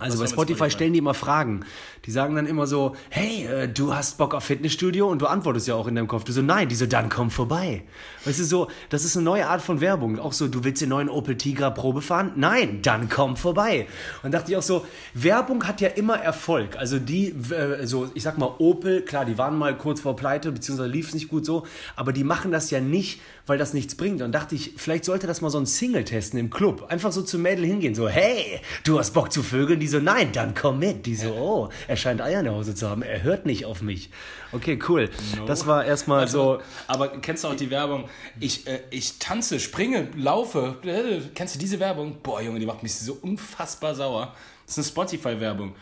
[0.02, 0.72] Also bei Spotify, Spotify?
[0.72, 1.66] stellen die immer Fragen.
[2.06, 5.68] Die sagen dann immer so, hey, äh, du hast Bock auf Fitnessstudio und du antwortest
[5.68, 6.24] ja auch in deinem Kopf.
[6.24, 7.84] Du so, nein, die so, dann komm vorbei.
[8.26, 10.20] Weißt du, so, das ist eine neue Art von Werbung.
[10.20, 12.32] Auch so, du willst den neuen Opel Tigra Probe fahren?
[12.36, 13.88] Nein, dann komm vorbei.
[14.24, 16.78] Und dachte ich auch so, Werbung hat ja immer Erfolg.
[16.78, 20.52] Also die, äh, so, ich sag mal, Opel, klar, die waren mal kurz vor Pleite,
[20.52, 23.95] beziehungsweise lief es nicht gut so, aber die machen das ja nicht, weil das nichts
[23.95, 24.22] bringt.
[24.22, 26.86] Und dachte ich, vielleicht sollte das mal so ein Single testen im Club.
[26.89, 29.80] Einfach so zum Mädel hingehen, so, hey, du hast Bock zu vögeln?
[29.80, 31.06] Die so, nein, dann komm mit.
[31.06, 33.82] Die so, oh, er scheint Eier in der Hose zu haben, er hört nicht auf
[33.82, 34.10] mich.
[34.52, 35.10] Okay, cool.
[35.45, 38.10] Das war erstmal so, Aber kennst du auch die Werbung?
[38.39, 40.78] Ich, äh, ich tanze, springe, laufe.
[41.36, 42.18] Kennst du diese Werbung?
[42.24, 44.34] Boah, Junge, die macht mich so unfassbar sauer.
[44.66, 45.76] Das ist eine Spotify-Werbung.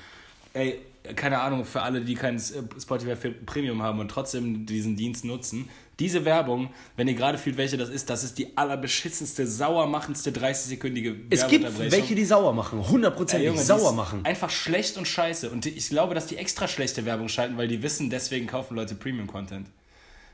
[0.54, 0.80] Ey,
[1.16, 2.40] keine Ahnung, für alle, die kein äh,
[2.80, 5.70] Spotify Premium haben und trotzdem diesen Dienst nutzen.
[6.00, 11.16] Diese Werbung, wenn ihr gerade fühlt, welche das ist, das ist die allerbeschissenste, sauermachendste 30-sekündige
[11.32, 14.24] es gibt welche, die sauer machen, hundertprozentig die sauer machen.
[14.24, 15.50] Einfach schlecht und scheiße.
[15.50, 18.94] Und ich glaube, dass die extra schlechte Werbung schalten, weil die wissen, deswegen kaufen Leute
[18.94, 19.68] Premium-Content.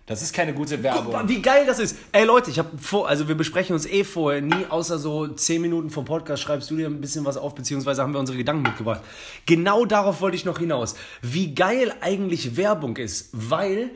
[0.05, 1.05] Das ist keine gute Werbung.
[1.05, 1.95] Guck mal, wie geil das ist.
[2.11, 5.61] Ey Leute, ich habe vor, also wir besprechen uns eh vorher nie, außer so 10
[5.61, 8.63] Minuten vom Podcast schreibst du dir ein bisschen was auf, beziehungsweise haben wir unsere Gedanken
[8.63, 8.99] mitgebracht.
[9.45, 10.95] Genau darauf wollte ich noch hinaus.
[11.21, 13.91] Wie geil eigentlich Werbung ist, weil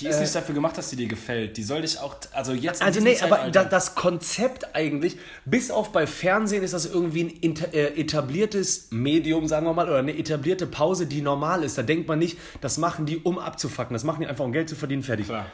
[0.00, 1.56] Die ist nicht dafür gemacht, dass sie dir gefällt.
[1.56, 5.70] Die soll dich auch, also jetzt Also nee, aber Zeitalter- da, das Konzept eigentlich, bis
[5.70, 10.16] auf bei Fernsehen ist das irgendwie ein äh, etabliertes Medium, sagen wir mal, oder eine
[10.16, 11.76] etablierte Pause, die normal ist.
[11.78, 13.94] Da denkt man nicht, das machen die, um abzufacken.
[13.94, 15.26] Das machen die einfach, um Geld zu verdienen, fertig.
[15.26, 15.46] Klar.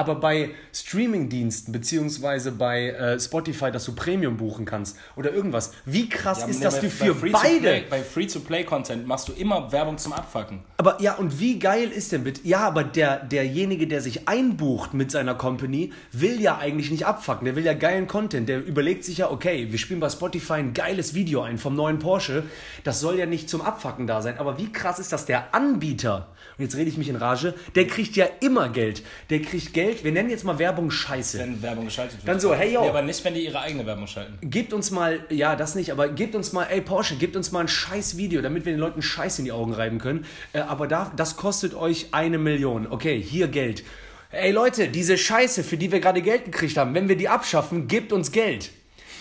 [0.00, 6.08] Aber bei Streamingdiensten, beziehungsweise bei äh, Spotify, dass du Premium buchen kannst oder irgendwas, wie
[6.08, 7.82] krass Ja, ist nee, das bei- für bei beide?
[7.90, 10.60] Bei Free-to-Play-Content machst du immer Werbung zum Abfacken.
[10.78, 12.40] Aber ja, und wie geil ist denn bitte?
[12.44, 17.44] Ja, aber der, derjenige, der sich einbucht mit seiner Company, will ja eigentlich nicht abfucken.
[17.44, 18.48] Der will ja geilen Content.
[18.48, 21.98] Der überlegt sich ja, okay, wir spielen bei Spotify ein geiles Video ein vom neuen
[21.98, 22.44] Porsche.
[22.84, 24.38] Das soll ja nicht zum Abfucken da sein.
[24.38, 25.26] Aber wie krass ist das?
[25.26, 26.28] Der Anbieter,
[26.60, 29.02] und jetzt rede ich mich in Rage, der kriegt ja immer Geld.
[29.30, 31.38] Der kriegt Geld, wir nennen jetzt mal Werbung Scheiße.
[31.38, 32.28] Wenn Werbung geschaltet wird.
[32.28, 32.82] Dann so, hey, yo.
[32.82, 34.36] Nee, aber nicht, wenn die ihre eigene Werbung schalten.
[34.42, 37.60] Gebt uns mal, ja, das nicht, aber gebt uns mal, ey Porsche, gebt uns mal
[37.60, 40.26] ein scheiß Video, damit wir den Leuten Scheiß in die Augen reiben können.
[40.52, 42.86] Äh, aber da, das kostet euch eine Million.
[42.90, 43.82] Okay, hier Geld.
[44.30, 47.88] Ey Leute, diese Scheiße, für die wir gerade Geld gekriegt haben, wenn wir die abschaffen,
[47.88, 48.70] gebt uns Geld.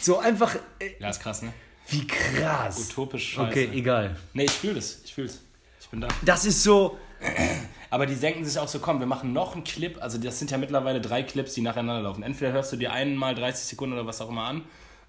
[0.02, 1.54] So einfach, äh, Ja, ist krass, ne?
[1.88, 2.90] wie krass.
[2.90, 3.50] Utopisch scheiße.
[3.50, 4.18] Okay, egal.
[4.34, 5.00] Nee, ich fühle das.
[5.06, 5.40] Ich fühle es.
[5.82, 6.08] Ich bin da.
[6.24, 6.98] Das ist so,
[7.90, 10.02] Aber die denken sich auch so, komm, wir machen noch einen Clip.
[10.02, 12.24] Also das sind ja mittlerweile drei Clips, die nacheinander laufen.
[12.24, 14.58] Entweder hörst du dir einen mal 30 Sekunden oder was auch immer an,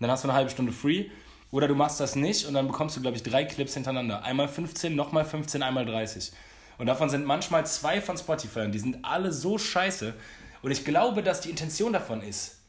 [0.00, 1.10] und dann hast du eine halbe Stunde free.
[1.50, 4.22] Oder du machst das nicht und dann bekommst du, glaube ich, drei Clips hintereinander.
[4.22, 6.32] Einmal 15, nochmal 15, einmal 30.
[6.78, 10.14] Und davon sind manchmal zwei von Spotify und die sind alle so scheiße.
[10.62, 12.59] Und ich glaube, dass die Intention davon ist,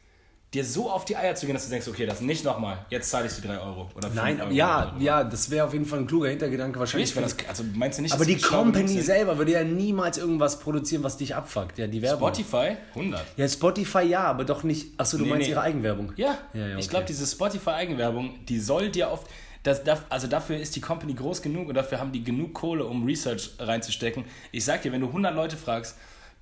[0.54, 3.10] dir so auf die Eier zu gehen, dass du denkst, okay, das nicht nochmal, jetzt
[3.10, 3.90] zahle ich die 3 Euro.
[3.96, 6.78] Oder 5 nein, Euro ja, oder- ja, das wäre auf jeden Fall ein kluger Hintergedanke
[6.78, 7.16] wahrscheinlich.
[7.16, 11.04] Ich das, also meinst du nicht, aber die Company selber würde ja niemals irgendwas produzieren,
[11.04, 11.78] was dich abfuckt.
[11.78, 12.28] Ja, die Werbung.
[12.34, 13.24] Spotify 100.
[13.38, 14.88] Ja, Spotify ja, aber doch nicht.
[15.00, 15.52] Achso, du Nee, meinst nee.
[15.54, 16.12] ihre Eigenwerbung.
[16.18, 16.88] Ja, Ja, ja, ich okay.
[16.90, 19.28] glaube, diese Spotify-Eigenwerbung, die soll dir oft.
[19.64, 23.06] Das, also dafür ist die Company groß genug und dafür haben die genug Kohle, um
[23.06, 24.26] Research reinzustecken.
[24.52, 25.96] Ich sag dir, wenn du 100 Leute fragst,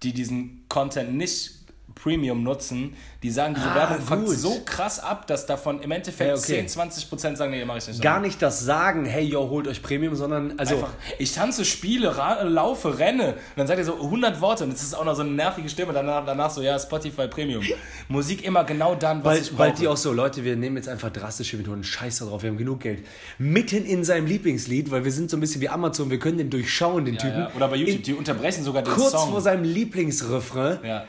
[0.04, 1.59] die diesen Content nicht
[2.02, 6.30] Premium nutzen, die sagen, diese Ah, Werbung fuckt so krass ab, dass davon im Endeffekt
[6.30, 6.60] Ja, okay.
[6.62, 8.02] 10, 20 Prozent sagen, nee, mach ich nicht.
[8.02, 10.76] Gar nicht das Sagen, hey, yo, holt euch Premium, sondern also.
[10.76, 13.34] Einfach, ich tanze, spiele, laufe, renne.
[13.34, 15.68] Und dann sagt er so 100 Worte und es ist auch noch so eine nervige
[15.70, 15.92] Stimme.
[15.94, 17.64] Danach, danach so, ja, Spotify Premium.
[18.08, 19.60] Musik immer genau dann, was Weil, ich brauche.
[19.60, 22.50] weil die auch so, Leute, wir nehmen jetzt einfach drastische Methoden, scheiß da drauf, wir
[22.50, 23.06] haben genug Geld.
[23.38, 26.50] Mitten in seinem Lieblingslied, weil wir sind so ein bisschen wie Amazon, wir können den
[26.50, 27.40] durchschauen, den Typen.
[27.40, 29.32] ja, oder bei YouTube, In, die unterbrechen sogar den kurz Song.
[29.32, 31.04] vor seinem Lieblingsrefrain Ja.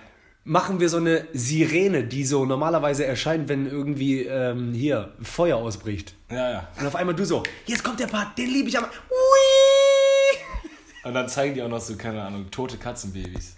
[0.45, 6.15] Machen wir so eine Sirene, die so normalerweise erscheint, wenn irgendwie ähm, hier Feuer ausbricht.
[6.31, 6.69] Ja, ja.
[6.79, 8.91] Und auf einmal du so, jetzt kommt der Part, den liebe ich aber.
[11.03, 13.57] Und dann zeigen die auch noch so, keine Ahnung, tote Katzenbabys.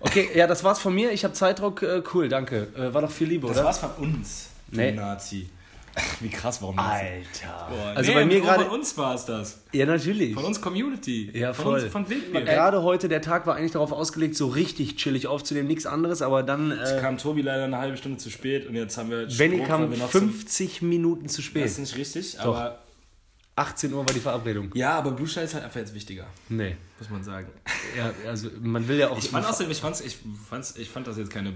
[0.00, 1.10] Okay, ja, das war's von mir.
[1.12, 1.82] Ich habe Zeitdruck.
[1.82, 2.68] Äh, cool, danke.
[2.76, 3.66] Äh, war doch viel Liebe, Das oder?
[3.66, 4.92] war's von uns, du Nee.
[4.92, 5.50] Nazi.
[6.20, 6.78] Wie krass, warum?
[6.78, 7.68] Alter.
[7.70, 8.64] Boah, Also nee, bei mir gerade.
[8.64, 9.62] Von uns war es das.
[9.72, 10.34] Ja, natürlich.
[10.34, 11.30] Von uns Community.
[11.32, 11.80] Ja, von voll.
[11.80, 12.42] Uns, von Wildbier.
[12.42, 16.42] Gerade heute, der Tag war eigentlich darauf ausgelegt, so richtig chillig aufzunehmen, nichts anderes, aber
[16.42, 16.70] dann.
[16.70, 19.82] Äh, kam Tobi leider eine halbe Stunde zu spät und jetzt haben wir Benny kam
[19.82, 21.64] weil wir noch zum- 50 Minuten zu Das spät.
[21.66, 22.78] ist nicht richtig, aber
[23.56, 24.70] 18 Uhr war die Verabredung.
[24.74, 26.76] ja, aber Blue Sky ist halt einfach jetzt wichtiger, Nee.
[27.00, 27.48] muss man sagen.
[27.96, 29.18] Ja, also man will ja auch.
[29.18, 30.16] Ich fand außerdem, ich fand's, ich
[30.48, 31.52] fand's, ich fand das jetzt keine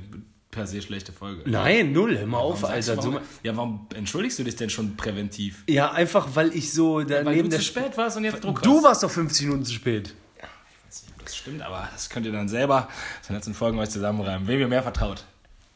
[0.53, 1.43] per se schlechte Folge.
[1.51, 3.03] Nein, null, hör mal auf, Warum sagst Alter.
[3.03, 5.65] du, warum, ja, warum entschuldigst du dich denn schon präventiv?
[5.67, 8.63] ja, einfach weil ich so Weil daneben du der zu spät warst und jetzt Druck
[8.63, 8.85] Du hast.
[8.85, 10.15] warst doch 50 Minuten zu spät.
[10.37, 10.43] Ich
[10.87, 12.87] weiß nicht, ob das stimmt, aber das könnt ihr dann selber
[13.23, 14.47] in den letzten Folgen euch zusammenreimen.
[14.47, 15.25] Wem ihr mehr vertraut.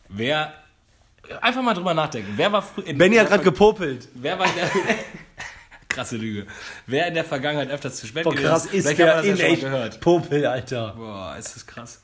[0.08, 0.54] Wer
[1.40, 2.32] Einfach mal drüber nachdenken.
[2.36, 2.92] Wer war früher.
[2.94, 4.08] Benny hat gerade gepopelt.
[4.14, 4.70] Wer war in der.
[5.88, 6.46] Krasse Lüge.
[6.86, 9.44] Wer in der Vergangenheit öfters zu spät Boah, gewesen krass, ist hat man in ja
[9.46, 10.00] echt gehört.
[10.00, 10.92] Popel, Alter.
[10.96, 12.00] Boah, ist das krass.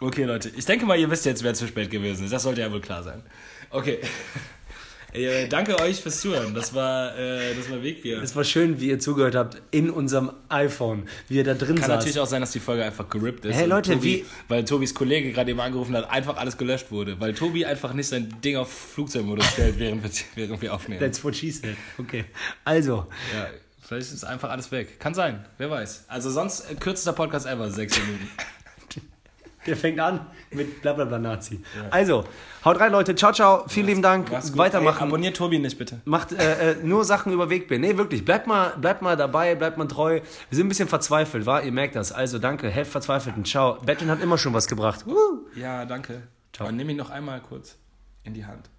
[0.00, 0.50] Okay, Leute.
[0.56, 2.32] Ich denke mal, ihr wisst jetzt, wer zu spät gewesen ist.
[2.32, 3.22] Das sollte ja wohl klar sein.
[3.70, 3.98] Okay.
[5.12, 6.52] Äh, danke euch fürs Zuhören.
[6.54, 8.20] Das war, äh, das war Wegbier.
[8.22, 11.86] Es war schön, wie ihr zugehört habt in unserem iPhone, wie ihr da drin Kann
[11.86, 11.88] saß.
[11.88, 13.54] natürlich auch sein, dass die Folge einfach gerippt ist.
[13.54, 17.18] Hey, Leute, Tobi, wie- Weil Tobis Kollege gerade eben angerufen hat, einfach alles gelöscht wurde.
[17.18, 21.00] Weil Tobi einfach nicht sein Ding auf Flugzeugmodus stellt, während wir, während wir aufnehmen.
[21.00, 21.76] That's what she said.
[21.96, 22.26] Okay.
[22.64, 23.46] Also, Ja,
[23.80, 25.00] vielleicht ist einfach alles weg.
[25.00, 26.04] Kann sein, wer weiß.
[26.08, 28.28] Also sonst äh, kürzester Podcast ever, sechs Minuten.
[29.66, 31.60] Der fängt an mit blablabla Nazi.
[31.90, 32.24] Also,
[32.64, 33.14] haut rein, Leute.
[33.14, 33.64] Ciao, ciao.
[33.68, 34.30] Vielen lieben Dank.
[34.56, 35.02] Weitermachen.
[35.02, 36.00] Ey, abonniert Tobi nicht, bitte.
[36.04, 37.78] Macht äh, äh, nur Sachen über Wegbier.
[37.78, 38.24] Nee, wirklich.
[38.24, 40.20] Bleibt mal, bleibt mal dabei, bleibt mal treu.
[40.48, 41.60] Wir sind ein bisschen verzweifelt, wa?
[41.60, 42.12] Ihr merkt das.
[42.12, 43.44] Also danke, helft Verzweifelten.
[43.44, 43.78] Ciao.
[43.84, 45.06] Batman hat immer schon was gebracht.
[45.06, 45.46] Woo.
[45.54, 46.22] Ja, danke.
[46.52, 46.68] Ciao.
[46.68, 47.76] Und nimm ihn noch einmal kurz
[48.24, 48.70] in die Hand.